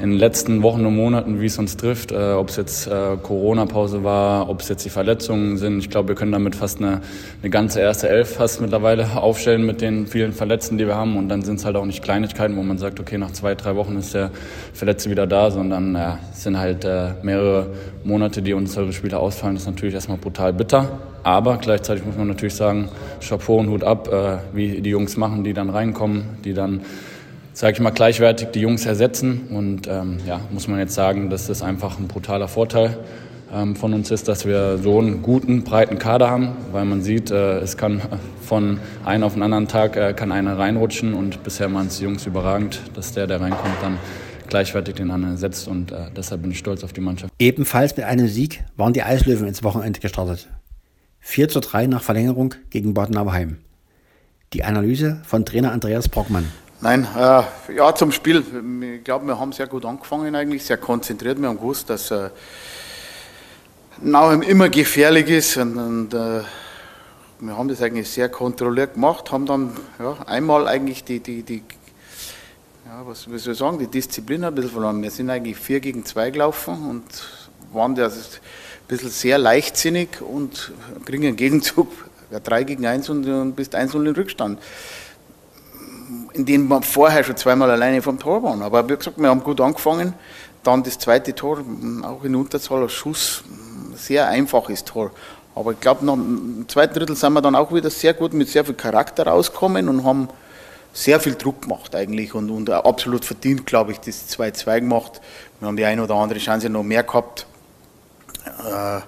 in 0.00 0.10
den 0.10 0.18
letzten 0.18 0.62
Wochen 0.62 0.86
und 0.86 0.94
Monaten, 0.94 1.40
wie 1.40 1.46
es 1.46 1.58
uns 1.58 1.76
trifft, 1.76 2.12
äh, 2.12 2.32
ob 2.32 2.50
es 2.50 2.56
jetzt 2.56 2.86
äh, 2.86 3.16
Corona-Pause 3.20 4.04
war, 4.04 4.48
ob 4.48 4.60
es 4.60 4.68
jetzt 4.68 4.84
die 4.84 4.90
Verletzungen 4.90 5.56
sind. 5.56 5.78
Ich 5.78 5.90
glaube, 5.90 6.08
wir 6.08 6.14
können 6.14 6.30
damit 6.30 6.54
fast 6.54 6.78
eine, 6.78 7.00
eine 7.42 7.50
ganze 7.50 7.80
erste 7.80 8.08
Elf 8.08 8.36
fast 8.36 8.60
mittlerweile 8.60 9.16
aufstellen 9.16 9.66
mit 9.66 9.80
den 9.80 10.06
vielen 10.06 10.32
Verletzten, 10.32 10.78
die 10.78 10.86
wir 10.86 10.94
haben. 10.94 11.16
Und 11.16 11.28
dann 11.28 11.42
sind 11.42 11.58
es 11.58 11.64
halt 11.64 11.74
auch 11.74 11.84
nicht 11.84 12.02
Kleinigkeiten, 12.02 12.56
wo 12.56 12.62
man 12.62 12.78
sagt, 12.78 13.00
okay, 13.00 13.18
nach 13.18 13.32
zwei, 13.32 13.56
drei 13.56 13.74
Wochen 13.74 13.96
ist 13.96 14.14
der 14.14 14.30
Verletzte 14.72 15.10
wieder 15.10 15.26
da, 15.26 15.50
sondern 15.50 15.96
äh, 15.96 16.12
sind 16.32 16.58
halt 16.58 16.84
äh, 16.84 17.14
mehrere 17.22 17.66
Monate, 18.04 18.40
die 18.40 18.52
unsere 18.52 18.92
Spieler 18.92 19.18
ausfallen. 19.18 19.56
Das 19.56 19.64
ist 19.64 19.68
natürlich 19.68 19.94
erstmal 19.94 20.18
brutal 20.18 20.52
bitter. 20.52 20.88
Aber 21.24 21.56
gleichzeitig 21.56 22.06
muss 22.06 22.16
man 22.16 22.28
natürlich 22.28 22.54
sagen, 22.54 22.88
Chapeau 23.20 23.58
und 23.58 23.68
Hut 23.68 23.82
ab, 23.82 24.08
äh, 24.12 24.38
wie 24.52 24.80
die 24.80 24.90
Jungs 24.90 25.16
machen, 25.16 25.42
die 25.42 25.54
dann 25.54 25.70
reinkommen, 25.70 26.38
die 26.44 26.54
dann 26.54 26.82
sage 27.58 27.72
ich 27.72 27.80
mal, 27.80 27.90
gleichwertig 27.90 28.50
die 28.52 28.60
Jungs 28.60 28.86
ersetzen. 28.86 29.48
Und 29.50 29.88
ähm, 29.88 30.18
ja, 30.24 30.40
muss 30.52 30.68
man 30.68 30.78
jetzt 30.78 30.94
sagen, 30.94 31.28
dass 31.28 31.48
das 31.48 31.60
einfach 31.60 31.98
ein 31.98 32.06
brutaler 32.06 32.46
Vorteil 32.46 32.96
ähm, 33.52 33.74
von 33.74 33.94
uns 33.94 34.12
ist, 34.12 34.28
dass 34.28 34.46
wir 34.46 34.78
so 34.78 35.00
einen 35.00 35.22
guten, 35.22 35.64
breiten 35.64 35.98
Kader 35.98 36.30
haben, 36.30 36.52
weil 36.70 36.84
man 36.84 37.02
sieht, 37.02 37.32
äh, 37.32 37.58
es 37.58 37.76
kann 37.76 38.00
von 38.40 38.78
einem 39.04 39.24
auf 39.24 39.34
den 39.34 39.42
anderen 39.42 39.66
Tag 39.66 39.96
äh, 39.96 40.12
kann 40.12 40.30
einer 40.30 40.56
reinrutschen 40.56 41.14
und 41.14 41.42
bisher 41.42 41.72
waren 41.74 41.88
es 41.88 41.98
die 41.98 42.04
Jungs 42.04 42.26
überragend, 42.26 42.80
dass 42.94 43.12
der, 43.12 43.26
der 43.26 43.40
reinkommt, 43.40 43.74
dann 43.82 43.98
gleichwertig 44.46 44.94
den 44.94 45.10
anderen 45.10 45.34
ersetzt 45.34 45.66
und 45.66 45.90
äh, 45.90 46.12
deshalb 46.16 46.42
bin 46.42 46.52
ich 46.52 46.58
stolz 46.58 46.84
auf 46.84 46.92
die 46.92 47.00
Mannschaft. 47.00 47.32
Ebenfalls 47.40 47.96
mit 47.96 48.06
einem 48.06 48.28
Sieg 48.28 48.62
waren 48.76 48.92
die 48.92 49.02
Eislöwen 49.02 49.48
ins 49.48 49.64
Wochenende 49.64 49.98
gestartet. 49.98 50.48
4 51.18 51.48
zu 51.48 51.58
3 51.58 51.88
nach 51.88 52.02
Verlängerung 52.02 52.54
gegen 52.70 52.94
Baden-Nauheim. 52.94 53.58
Die 54.52 54.62
Analyse 54.62 55.20
von 55.24 55.44
Trainer 55.44 55.72
Andreas 55.72 56.08
Brockmann. 56.08 56.46
Nein, 56.80 57.08
äh, 57.16 57.42
ja, 57.74 57.92
zum 57.92 58.12
Spiel. 58.12 58.44
Ich 58.98 59.02
glaube, 59.02 59.26
wir 59.26 59.40
haben 59.40 59.50
sehr 59.50 59.66
gut 59.66 59.84
angefangen 59.84 60.36
eigentlich, 60.36 60.64
sehr 60.64 60.76
konzentriert. 60.76 61.40
Wir 61.40 61.48
haben 61.48 61.56
gewusst, 61.56 61.90
dass 61.90 62.12
äh, 62.12 62.30
Nauheim 64.00 64.42
immer 64.42 64.68
gefährlich 64.68 65.28
ist 65.28 65.56
und, 65.56 65.76
und 65.76 66.14
äh, 66.14 66.42
wir 67.40 67.56
haben 67.56 67.66
das 67.66 67.82
eigentlich 67.82 68.08
sehr 68.08 68.28
kontrolliert 68.28 68.94
gemacht, 68.94 69.32
haben 69.32 69.44
dann 69.44 69.76
ja, 69.98 70.18
einmal 70.26 70.68
eigentlich 70.68 71.02
die, 71.02 71.18
die, 71.18 71.42
die 71.42 71.64
ja, 72.86 73.04
was 73.04 73.22
soll 73.22 73.34
ich 73.34 73.58
sagen, 73.58 73.80
die 73.80 73.88
Disziplin 73.88 74.44
ein 74.44 74.54
bisschen 74.54 74.70
verloren. 74.70 75.02
Wir 75.02 75.10
sind 75.10 75.30
eigentlich 75.30 75.56
4 75.56 75.80
gegen 75.80 76.04
2 76.04 76.30
gelaufen 76.30 76.88
und 76.88 77.04
waren 77.72 77.96
das 77.96 78.14
ein 78.14 78.86
bisschen 78.86 79.10
sehr 79.10 79.38
leichtsinnig 79.38 80.20
und 80.20 80.70
kriegen 81.04 81.26
einen 81.26 81.36
Gegenzug, 81.36 81.88
3 82.30 82.62
gegen 82.62 82.86
1 82.86 83.08
und, 83.08 83.26
und 83.26 83.56
bist 83.56 83.74
1-0 83.74 83.96
in 83.96 84.14
Rückstand 84.14 84.60
in 86.38 86.46
denen 86.46 86.68
wir 86.68 86.80
vorher 86.82 87.24
schon 87.24 87.36
zweimal 87.36 87.70
alleine 87.70 88.00
vom 88.00 88.18
Tor 88.18 88.42
waren. 88.42 88.62
Aber 88.62 88.88
wie 88.88 88.96
gesagt, 88.96 89.18
wir 89.18 89.28
haben 89.28 89.42
gut 89.42 89.60
angefangen. 89.60 90.14
Dann 90.62 90.82
das 90.82 90.98
zweite 90.98 91.34
Tor, 91.34 91.62
auch 92.02 92.24
in 92.24 92.34
Unterzahl, 92.34 92.82
ein 92.82 92.88
Schuss, 92.88 93.42
sehr 93.96 94.28
einfaches 94.28 94.84
Tor. 94.84 95.10
Aber 95.54 95.72
ich 95.72 95.80
glaube, 95.80 96.06
im 96.06 96.64
zweiten 96.68 96.94
Drittel 96.94 97.16
sind 97.16 97.32
wir 97.32 97.42
dann 97.42 97.56
auch 97.56 97.74
wieder 97.74 97.90
sehr 97.90 98.14
gut 98.14 98.32
mit 98.32 98.48
sehr 98.48 98.64
viel 98.64 98.74
Charakter 98.74 99.26
rausgekommen 99.26 99.88
und 99.88 100.04
haben 100.04 100.28
sehr 100.92 101.18
viel 101.20 101.34
Druck 101.34 101.62
gemacht 101.62 101.94
eigentlich 101.94 102.34
und, 102.34 102.50
und 102.50 102.70
absolut 102.70 103.24
verdient, 103.24 103.66
glaube 103.66 103.92
ich, 103.92 104.00
das 104.00 104.28
2-2 104.30 104.80
gemacht. 104.80 105.20
Wir 105.58 105.68
haben 105.68 105.76
die 105.76 105.84
eine 105.84 106.02
oder 106.02 106.14
andere 106.14 106.38
Chance 106.38 106.68
noch 106.70 106.82
mehr 106.84 107.02
gehabt. 107.02 107.46
Äh, 108.46 109.00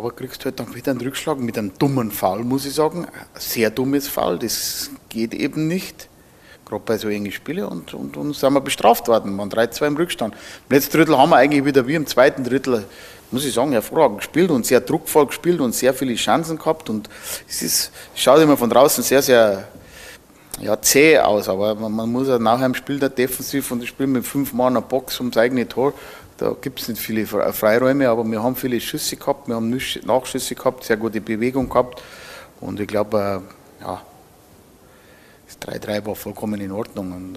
aber 0.00 0.12
kriegst 0.12 0.46
halt 0.46 0.58
dann 0.58 0.74
wieder 0.74 0.92
einen 0.92 1.00
Rückschlag 1.02 1.38
mit 1.38 1.58
einem 1.58 1.72
dummen 1.78 2.10
Fall, 2.10 2.38
muss 2.38 2.64
ich 2.64 2.74
sagen. 2.74 3.04
Ein 3.04 3.10
sehr 3.34 3.70
dummes 3.70 4.08
Fall, 4.08 4.38
das 4.38 4.90
geht 5.10 5.34
eben 5.34 5.68
nicht. 5.68 6.08
Gerade 6.64 6.82
bei 6.86 6.96
so 6.96 7.08
engen 7.08 7.30
Spielen 7.30 7.66
und, 7.66 7.92
und, 7.92 8.16
und 8.16 8.34
sind 8.34 8.52
wir 8.54 8.62
bestraft 8.62 9.08
worden. 9.08 9.36
Waren 9.36 9.50
3-2 9.50 9.86
im 9.88 9.96
Rückstand. 9.96 10.34
Im 10.68 10.74
letzten 10.74 10.96
Drittel 10.96 11.18
haben 11.18 11.30
wir 11.30 11.36
eigentlich 11.36 11.66
wieder 11.66 11.86
wie 11.86 11.96
im 11.96 12.06
zweiten 12.06 12.44
Drittel, 12.44 12.86
muss 13.30 13.44
ich 13.44 13.52
sagen, 13.52 13.72
hervorragend 13.72 14.18
gespielt 14.18 14.50
und 14.50 14.64
sehr 14.64 14.80
druckvoll 14.80 15.26
gespielt 15.26 15.60
und 15.60 15.74
sehr 15.74 15.92
viele 15.92 16.14
Chancen 16.14 16.56
gehabt. 16.56 16.88
Und 16.88 17.10
es 17.46 17.60
ist, 17.60 17.92
schaut 18.14 18.40
immer 18.40 18.56
von 18.56 18.70
draußen 18.70 19.04
sehr, 19.04 19.20
sehr 19.20 19.68
ja, 20.60 20.80
zäh 20.80 21.18
aus, 21.18 21.46
aber 21.48 21.74
man, 21.74 21.92
man 21.92 22.10
muss 22.10 22.28
ja 22.28 22.38
nachher 22.38 22.66
im 22.66 22.74
Spiel 22.74 22.98
der 22.98 23.10
Defensiv 23.10 23.70
und 23.70 23.80
das 23.80 23.88
Spiel 23.88 24.06
mit 24.06 24.24
fünf 24.24 24.54
Mann 24.54 24.76
einer 24.76 24.82
Box 24.82 25.20
ums 25.20 25.36
eigene 25.36 25.68
Tor 25.68 25.92
da 26.40 26.56
gibt 26.58 26.80
es 26.80 26.88
nicht 26.88 27.02
viele 27.02 27.26
Freiräume, 27.26 28.08
aber 28.08 28.24
wir 28.24 28.42
haben 28.42 28.56
viele 28.56 28.80
Schüsse 28.80 29.16
gehabt, 29.16 29.46
wir 29.46 29.56
haben 29.56 29.78
Nachschüsse 30.04 30.54
gehabt, 30.54 30.84
sehr 30.84 30.96
gute 30.96 31.20
Bewegung 31.20 31.68
gehabt. 31.68 32.02
Und 32.62 32.80
ich 32.80 32.88
glaube, 32.88 33.42
äh, 33.80 33.84
ja, 33.84 34.00
das 35.46 35.82
3-3 35.82 36.06
war 36.06 36.14
vollkommen 36.14 36.58
in 36.62 36.72
Ordnung. 36.72 37.12
Und 37.12 37.36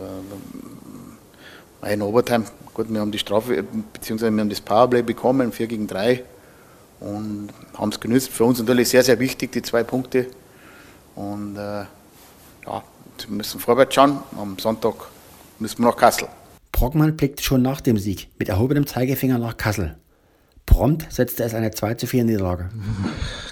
äh, 1.86 1.94
in 1.94 2.02
Overtime, 2.02 2.46
gut, 2.74 2.89
wir 2.89 3.02
haben 3.02 3.12
die 3.12 3.20
Strafe, 3.20 3.62
beziehungsweise 3.92 4.32
wir 4.32 4.39
haben 4.39 4.50
das 4.50 4.62
Powerplay 4.62 5.02
bekommen, 5.02 5.52
4 5.52 5.68
gegen 5.68 5.86
3 5.86 6.24
und 7.02 7.50
haben 7.78 7.89
es 7.89 8.00
genützt. 8.00 8.30
Für 8.30 8.46
uns 8.46 8.60
natürlich 8.60 8.88
sehr, 8.88 9.04
sehr 9.04 9.20
wichtig, 9.20 9.52
die 9.52 9.62
zwei 9.63 9.84
Punkte. 9.84 10.28
Und 11.16 11.58
äh, 11.58 11.60
ja, 11.60 11.88
wir 12.66 12.84
müssen 13.28 13.60
vorwärts 13.60 13.96
schauen. 13.96 14.20
Am 14.39 14.58
Sonntag 14.58 14.96
müssen 15.60 15.80
wir 15.80 15.89
nach 15.89 15.98
Kassel. 15.98 16.30
Brockmann 16.84 17.15
blickte 17.15 17.41
schon 17.41 17.62
nach 17.62 17.80
dem 17.80 17.98
Sieg 17.98 18.28
mit 18.38 18.50
erhobenem 18.50 18.86
Zeigefinger 18.86 19.39
nach 19.39 19.56
Kassel. 19.56 19.96
Prompt 20.65 21.08
setzte 21.10 21.46
es 21.46 21.54
eine 21.54 21.72
2 21.72 21.93
zu 21.93 22.08
4 22.08 22.26
Niederlage. 22.26 22.72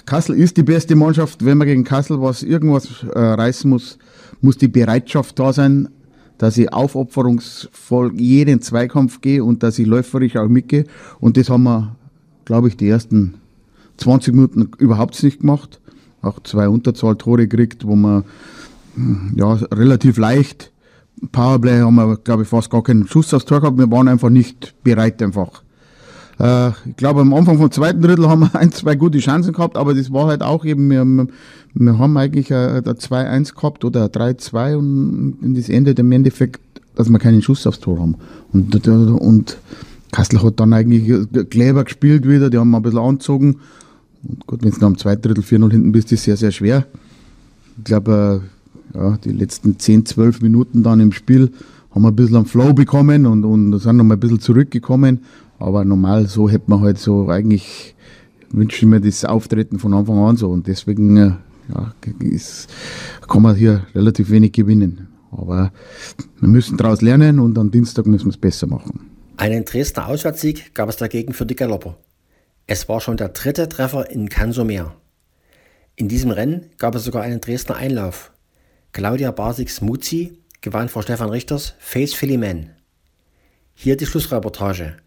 Kassel 0.04 0.36
ist 0.36 0.58
die 0.58 0.62
beste 0.62 0.96
Mannschaft. 0.96 1.42
Wenn 1.42 1.56
man 1.56 1.66
gegen 1.66 1.82
Kassel 1.82 2.20
was 2.20 2.42
irgendwas 2.42 3.02
äh, 3.04 3.18
reißen 3.18 3.70
muss, 3.70 3.96
muss 4.42 4.58
die 4.58 4.68
Bereitschaft 4.68 5.38
da 5.38 5.54
sein, 5.54 5.88
dass 6.36 6.58
ich 6.58 6.70
aufopferungsvoll 6.74 8.20
jeden 8.20 8.60
Zweikampf 8.60 9.22
gehe 9.22 9.42
und 9.42 9.62
dass 9.62 9.78
ich 9.78 9.86
läuferisch 9.86 10.36
auch 10.36 10.48
mitgehe. 10.48 10.84
Und 11.18 11.38
das 11.38 11.48
haben 11.48 11.62
wir, 11.62 11.96
glaube 12.44 12.68
ich, 12.68 12.76
die 12.76 12.90
ersten 12.90 13.36
20 13.96 14.34
Minuten 14.34 14.70
überhaupt 14.76 15.22
nicht 15.22 15.40
gemacht. 15.40 15.80
Auch 16.20 16.38
zwei 16.42 16.68
Unterzahl-Tore 16.68 17.48
gekriegt, 17.48 17.86
wo 17.86 17.96
man 17.96 18.24
hm, 18.94 19.32
ja, 19.36 19.54
relativ 19.54 20.18
leicht 20.18 20.70
Powerplay 21.30 21.80
haben 21.80 21.94
wir, 21.94 22.16
glaube 22.16 22.42
ich, 22.42 22.48
fast 22.48 22.70
gar 22.70 22.82
keinen 22.82 23.06
Schuss 23.06 23.32
aufs 23.32 23.44
Tor 23.44 23.60
gehabt. 23.60 23.78
Wir 23.78 23.90
waren 23.90 24.08
einfach 24.08 24.30
nicht 24.30 24.74
bereit 24.82 25.22
einfach. 25.22 25.62
Äh, 26.38 26.70
ich 26.86 26.96
glaube, 26.96 27.20
am 27.20 27.32
Anfang 27.34 27.58
vom 27.58 27.70
zweiten 27.70 28.02
Drittel 28.02 28.28
haben 28.28 28.40
wir 28.40 28.54
ein, 28.58 28.72
zwei 28.72 28.96
gute 28.96 29.18
Chancen 29.18 29.52
gehabt, 29.52 29.76
aber 29.76 29.94
das 29.94 30.12
war 30.12 30.26
halt 30.26 30.42
auch 30.42 30.64
eben, 30.64 30.90
wir, 30.90 31.28
wir 31.74 31.98
haben 31.98 32.16
eigentlich 32.16 32.52
ein 32.52 32.82
2-1 32.82 33.54
gehabt 33.54 33.84
oder 33.84 34.04
ein 34.04 34.08
3-2 34.10 34.76
und 34.76 35.54
das 35.54 35.68
endet 35.68 35.98
im 35.98 36.10
Endeffekt, 36.12 36.60
dass 36.96 37.08
wir 37.08 37.18
keinen 37.18 37.42
Schuss 37.42 37.66
aufs 37.66 37.80
Tor 37.80 38.00
haben. 38.00 38.16
Und, 38.52 38.86
und 38.86 39.58
Kassel 40.10 40.42
hat 40.42 40.60
dann 40.60 40.72
eigentlich 40.72 41.10
clever 41.48 41.84
gespielt 41.84 42.28
wieder, 42.28 42.50
die 42.50 42.58
haben 42.58 42.74
ein 42.74 42.82
bisschen 42.82 42.98
angezogen. 42.98 43.60
Und 44.24 44.46
gut, 44.46 44.62
wenn 44.62 44.70
du 44.70 44.86
am 44.86 44.98
zweiten 44.98 45.22
Drittel 45.22 45.42
4-0 45.42 45.70
hinten 45.70 45.92
bist, 45.92 46.12
ist 46.12 46.20
es 46.20 46.24
sehr, 46.24 46.36
sehr 46.36 46.52
schwer. 46.52 46.86
Ich 47.78 47.84
glaube, 47.84 48.42
äh, 48.44 48.48
ja, 48.94 49.16
die 49.18 49.32
letzten 49.32 49.78
10, 49.78 50.06
12 50.06 50.42
Minuten 50.42 50.82
dann 50.82 51.00
im 51.00 51.12
Spiel 51.12 51.52
haben 51.90 52.02
wir 52.02 52.08
ein 52.08 52.16
bisschen 52.16 52.36
am 52.36 52.46
Flow 52.46 52.72
bekommen 52.72 53.26
und, 53.26 53.44
und 53.44 53.78
sind 53.78 53.96
noch 53.96 54.04
mal 54.04 54.14
ein 54.14 54.20
bisschen 54.20 54.40
zurückgekommen. 54.40 55.20
Aber 55.58 55.84
normal, 55.84 56.26
so 56.26 56.48
hätte 56.48 56.70
man 56.70 56.80
halt 56.80 56.98
so 56.98 57.28
eigentlich, 57.28 57.94
wünsche 58.50 58.78
ich 58.78 58.86
mir 58.86 59.00
das 59.00 59.24
Auftreten 59.24 59.78
von 59.78 59.94
Anfang 59.94 60.18
an 60.18 60.36
so. 60.36 60.48
Und 60.50 60.66
deswegen 60.66 61.16
äh, 61.16 61.32
ja, 61.72 61.94
ist, 62.20 62.68
kann 63.28 63.42
man 63.42 63.54
hier 63.54 63.86
relativ 63.94 64.30
wenig 64.30 64.52
gewinnen. 64.52 65.08
Aber 65.30 65.72
wir 66.40 66.48
müssen 66.48 66.76
daraus 66.76 67.00
lernen 67.00 67.38
und 67.38 67.56
am 67.58 67.70
Dienstag 67.70 68.06
müssen 68.06 68.26
wir 68.26 68.32
es 68.32 68.36
besser 68.36 68.66
machen. 68.66 69.08
Einen 69.36 69.64
Dresdner 69.64 70.08
Auswärtssieg 70.08 70.74
gab 70.74 70.88
es 70.88 70.96
dagegen 70.96 71.32
für 71.32 71.46
die 71.46 71.56
Galopper. 71.56 71.96
Es 72.66 72.88
war 72.88 73.00
schon 73.00 73.16
der 73.16 73.30
dritte 73.30 73.68
Treffer 73.68 74.10
in 74.10 74.28
Kansomer. 74.28 74.94
In 75.96 76.08
diesem 76.08 76.30
Rennen 76.30 76.66
gab 76.78 76.94
es 76.94 77.04
sogar 77.04 77.22
einen 77.22 77.40
Dresdner 77.40 77.76
Einlauf. 77.76 78.32
Claudia 78.92 79.30
Basiks 79.30 79.80
Muzi 79.80 80.36
gewann 80.60 80.90
vor 80.90 81.02
Stefan 81.02 81.30
Richters 81.30 81.74
Face 81.78 82.12
Philly 82.12 82.38
Hier 83.74 83.96
die 83.96 84.04
Schlussreportage. 84.04 84.98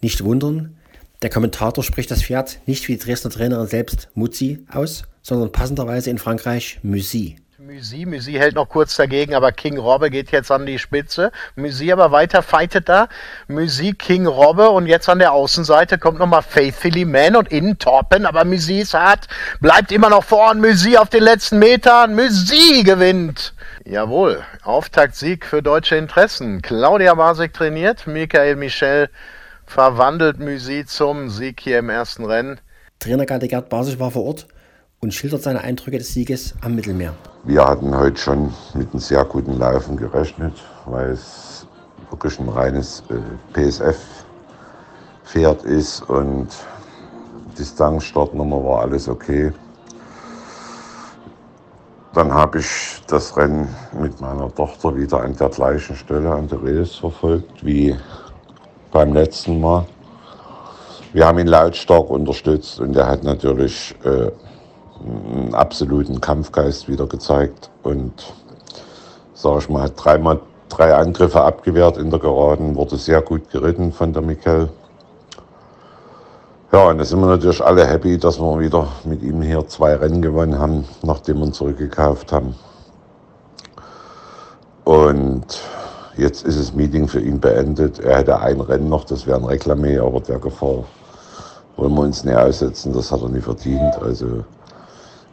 Nicht 0.00 0.22
wundern, 0.22 0.76
der 1.22 1.30
Kommentator 1.30 1.82
spricht 1.82 2.12
das 2.12 2.22
Pferd 2.22 2.60
nicht 2.66 2.86
wie 2.86 2.92
die 2.92 3.02
Dresdner 3.02 3.32
Trainerin 3.32 3.66
selbst 3.66 4.10
Muzi 4.14 4.64
aus, 4.70 5.02
sondern 5.22 5.50
passenderweise 5.50 6.08
in 6.08 6.18
Frankreich 6.18 6.78
Musi. 6.84 7.34
Musi, 7.66 8.06
Musi 8.06 8.34
hält 8.34 8.54
noch 8.54 8.68
kurz 8.68 8.94
dagegen, 8.94 9.34
aber 9.34 9.50
King 9.50 9.76
Robbe 9.76 10.08
geht 10.08 10.30
jetzt 10.30 10.52
an 10.52 10.66
die 10.66 10.78
Spitze. 10.78 11.32
Musi 11.56 11.90
aber 11.90 12.12
weiter 12.12 12.42
fightet 12.42 12.88
da. 12.88 13.08
Musi, 13.48 13.92
King 13.92 14.26
Robbe 14.26 14.70
und 14.70 14.86
jetzt 14.86 15.08
an 15.08 15.18
der 15.18 15.32
Außenseite 15.32 15.98
kommt 15.98 16.20
nochmal 16.20 16.42
Faithfully 16.42 17.04
Man 17.04 17.34
und 17.34 17.50
innen 17.50 17.76
Torpen, 17.76 18.24
aber 18.24 18.44
Musi 18.44 18.78
ist 18.78 18.94
hart, 18.94 19.26
bleibt 19.60 19.90
immer 19.90 20.10
noch 20.10 20.22
vorn. 20.22 20.60
Musi 20.60 20.96
auf 20.96 21.08
den 21.08 21.24
letzten 21.24 21.58
Metern. 21.58 22.14
Musi 22.14 22.84
gewinnt. 22.84 23.52
Jawohl, 23.84 24.44
Auftaktsieg 24.62 25.44
für 25.44 25.60
deutsche 25.60 25.96
Interessen. 25.96 26.62
Claudia 26.62 27.14
Basik 27.14 27.52
trainiert, 27.52 28.06
Michael 28.06 28.54
Michel 28.54 29.10
verwandelt 29.66 30.38
Musi 30.38 30.84
zum 30.86 31.30
Sieg 31.30 31.58
hier 31.60 31.80
im 31.80 31.90
ersten 31.90 32.26
Rennen. 32.26 32.60
Trainer 33.00 33.26
Gerd 33.26 33.68
Basic 33.68 33.98
war 33.98 34.12
vor 34.12 34.24
Ort 34.24 34.46
und 35.00 35.14
schildert 35.14 35.42
seine 35.42 35.60
Eindrücke 35.60 35.98
des 35.98 36.12
Sieges 36.12 36.54
am 36.62 36.74
Mittelmeer. 36.74 37.14
Wir 37.44 37.64
hatten 37.66 37.96
heute 37.96 38.18
schon 38.18 38.52
mit 38.74 38.90
einem 38.90 39.00
sehr 39.00 39.24
guten 39.24 39.58
Laufen 39.58 39.96
gerechnet, 39.96 40.54
weil 40.86 41.10
es 41.10 41.66
wirklich 42.10 42.38
ein 42.40 42.48
reines 42.48 43.02
äh, 43.10 43.20
PSF-Pferd 43.52 45.62
ist 45.64 46.02
und 46.08 46.48
Distanzstartnummer 47.58 48.64
war 48.64 48.82
alles 48.82 49.08
okay. 49.08 49.52
Dann 52.14 52.32
habe 52.32 52.60
ich 52.60 53.02
das 53.06 53.36
Rennen 53.36 53.68
mit 54.00 54.20
meiner 54.20 54.54
Tochter 54.54 54.96
wieder 54.96 55.20
an 55.20 55.36
der 55.36 55.50
gleichen 55.50 55.96
Stelle 55.96 56.32
an 56.32 56.48
der 56.48 56.62
Redes 56.62 56.96
verfolgt 56.96 57.64
wie 57.64 57.94
beim 58.90 59.12
letzten 59.12 59.60
Mal. 59.60 59.86
Wir 61.12 61.26
haben 61.26 61.38
ihn 61.38 61.46
lautstark 61.46 62.08
unterstützt 62.08 62.80
und 62.80 62.96
er 62.96 63.08
hat 63.08 63.22
natürlich 63.22 63.94
äh, 64.04 64.30
einen 65.04 65.54
absoluten 65.54 66.20
Kampfgeist 66.20 66.88
wieder 66.88 67.06
gezeigt 67.06 67.70
und 67.82 68.12
sag 69.34 69.58
ich 69.58 69.68
mal, 69.68 69.82
hat 69.82 69.92
dreimal 69.96 70.40
drei 70.68 70.94
Angriffe 70.94 71.42
abgewehrt 71.42 71.96
in 71.96 72.10
der 72.10 72.18
Geraden, 72.18 72.76
wurde 72.76 72.96
sehr 72.96 73.22
gut 73.22 73.50
geritten 73.50 73.92
von 73.92 74.12
der 74.12 74.22
Mikkel. 74.22 74.70
Ja, 76.72 76.88
und 76.88 76.98
da 76.98 77.04
sind 77.04 77.20
wir 77.20 77.26
natürlich 77.26 77.64
alle 77.64 77.86
happy, 77.86 78.18
dass 78.18 78.40
wir 78.40 78.58
wieder 78.58 78.88
mit 79.04 79.22
ihm 79.22 79.42
hier 79.42 79.66
zwei 79.68 79.94
Rennen 79.94 80.20
gewonnen 80.20 80.58
haben, 80.58 80.84
nachdem 81.02 81.38
wir 81.38 81.46
ihn 81.46 81.52
zurückgekauft 81.52 82.32
haben. 82.32 82.54
Und 84.84 85.60
Jetzt 86.16 86.46
ist 86.46 86.58
das 86.58 86.72
Meeting 86.72 87.08
für 87.08 87.20
ihn 87.20 87.40
beendet. 87.40 87.98
Er 87.98 88.18
hätte 88.18 88.40
ein 88.40 88.60
Rennen 88.60 88.88
noch, 88.88 89.04
das 89.04 89.26
wäre 89.26 89.36
ein 89.36 89.44
Reklamé, 89.44 90.00
aber 90.02 90.20
der 90.20 90.38
Gefahr 90.38 90.84
wollen 91.76 91.94
wir 91.94 92.00
uns 92.00 92.24
nicht 92.24 92.36
aussetzen. 92.36 92.94
Das 92.94 93.12
hat 93.12 93.20
er 93.20 93.28
nie 93.28 93.42
verdient. 93.42 94.00
Also 94.00 94.44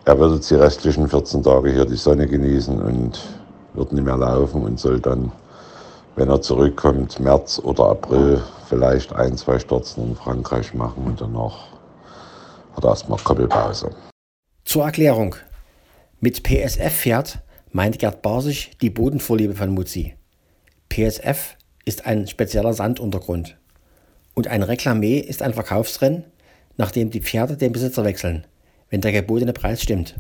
er 0.06 0.20
wird 0.20 0.36
jetzt 0.36 0.52
die 0.52 0.56
restlichen 0.56 1.08
14 1.08 1.44
Tage 1.44 1.72
hier 1.72 1.86
die 1.86 1.96
Sonne 1.96 2.28
genießen 2.28 2.82
und 2.82 3.20
wird 3.74 3.94
nicht 3.94 4.04
mehr 4.04 4.18
laufen 4.18 4.64
und 4.64 4.80
soll 4.80 5.00
dann, 5.00 5.32
wenn 6.16 6.30
er 6.30 6.42
zurückkommt, 6.42 7.20
März 7.20 7.60
oder 7.60 7.86
April 7.86 8.42
vielleicht 8.68 9.14
ein, 9.14 9.38
zwei 9.38 9.60
Stürzen 9.60 10.10
in 10.10 10.16
Frankreich 10.16 10.74
machen 10.74 11.04
und 11.06 11.22
danach 11.22 11.68
hat 12.76 12.84
er 12.84 12.90
erstmal 12.90 13.20
Koppelpause. 13.20 13.92
Zur 14.66 14.84
Erklärung. 14.84 15.36
Mit 16.20 16.44
PSF 16.44 16.94
fährt 16.94 17.40
meint 17.72 18.00
Gerd 18.00 18.22
Barsig 18.22 18.72
die 18.82 18.90
Bodenvorliebe 18.90 19.56
von 19.56 19.72
Mutzi. 19.72 20.16
PSF 20.90 21.56
ist 21.86 22.06
ein 22.06 22.28
spezieller 22.28 22.74
Sanduntergrund. 22.74 23.58
Und 24.36 24.48
ein 24.48 24.64
Reklamé 24.64 25.20
ist 25.20 25.42
ein 25.42 25.54
Verkaufsrennen, 25.54 26.26
nachdem 26.78 27.10
die 27.10 27.22
Pferde 27.22 27.58
den 27.58 27.72
Besitzer 27.72 28.04
wechseln, 28.04 28.46
wenn 28.94 29.02
der 29.02 29.12
gebotene 29.12 29.54
Preis 29.54 29.82
stimmt. 29.82 30.14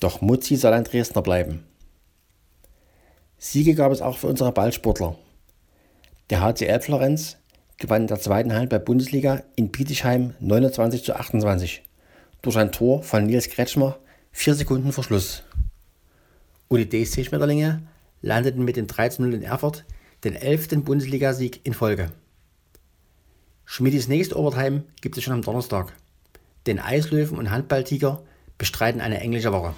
Doch 0.00 0.20
Mutzi 0.20 0.56
soll 0.56 0.72
ein 0.72 0.82
Dresdner 0.82 1.22
bleiben. 1.22 1.62
Siege 3.38 3.76
gab 3.76 3.92
es 3.92 4.02
auch 4.02 4.18
für 4.18 4.26
unsere 4.26 4.50
Ballsportler. 4.50 5.16
Der 6.30 6.40
HCL 6.40 6.80
Florenz 6.80 7.36
gewann 7.78 8.02
in 8.02 8.08
der 8.08 8.18
zweiten 8.18 8.52
Halbzeit 8.52 8.84
Bundesliga 8.84 9.44
in 9.54 9.70
Bietigheim 9.70 10.34
29 10.40 11.04
zu 11.04 11.14
28 11.14 11.84
durch 12.42 12.56
ein 12.56 12.72
Tor 12.72 13.04
von 13.04 13.26
Nils 13.26 13.48
Kretschmer 13.48 13.96
vier 14.32 14.56
Sekunden 14.56 14.90
vor 14.90 15.04
Schluss. 15.04 15.44
Und 16.66 16.78
die 16.78 17.04
DSC 17.04 17.22
Schmetterlinge 17.22 17.86
landeten 18.22 18.64
mit 18.64 18.74
dem 18.74 18.88
13-0 18.88 19.32
in 19.34 19.42
Erfurt 19.42 19.84
den 20.24 20.34
11. 20.34 20.82
Bundesligasieg 20.82 21.64
in 21.64 21.74
Folge. 21.74 22.10
Schmidis 23.64 24.08
nächste 24.08 24.36
Overtime 24.36 24.82
gibt 25.00 25.16
es 25.16 25.22
schon 25.22 25.34
am 25.34 25.42
Donnerstag. 25.42 25.92
Den 26.66 26.78
Eislöwen 26.78 27.38
und 27.38 27.50
Handballtiger 27.50 28.22
bestreiten 28.58 29.00
eine 29.00 29.20
englische 29.20 29.52
Woche. 29.52 29.74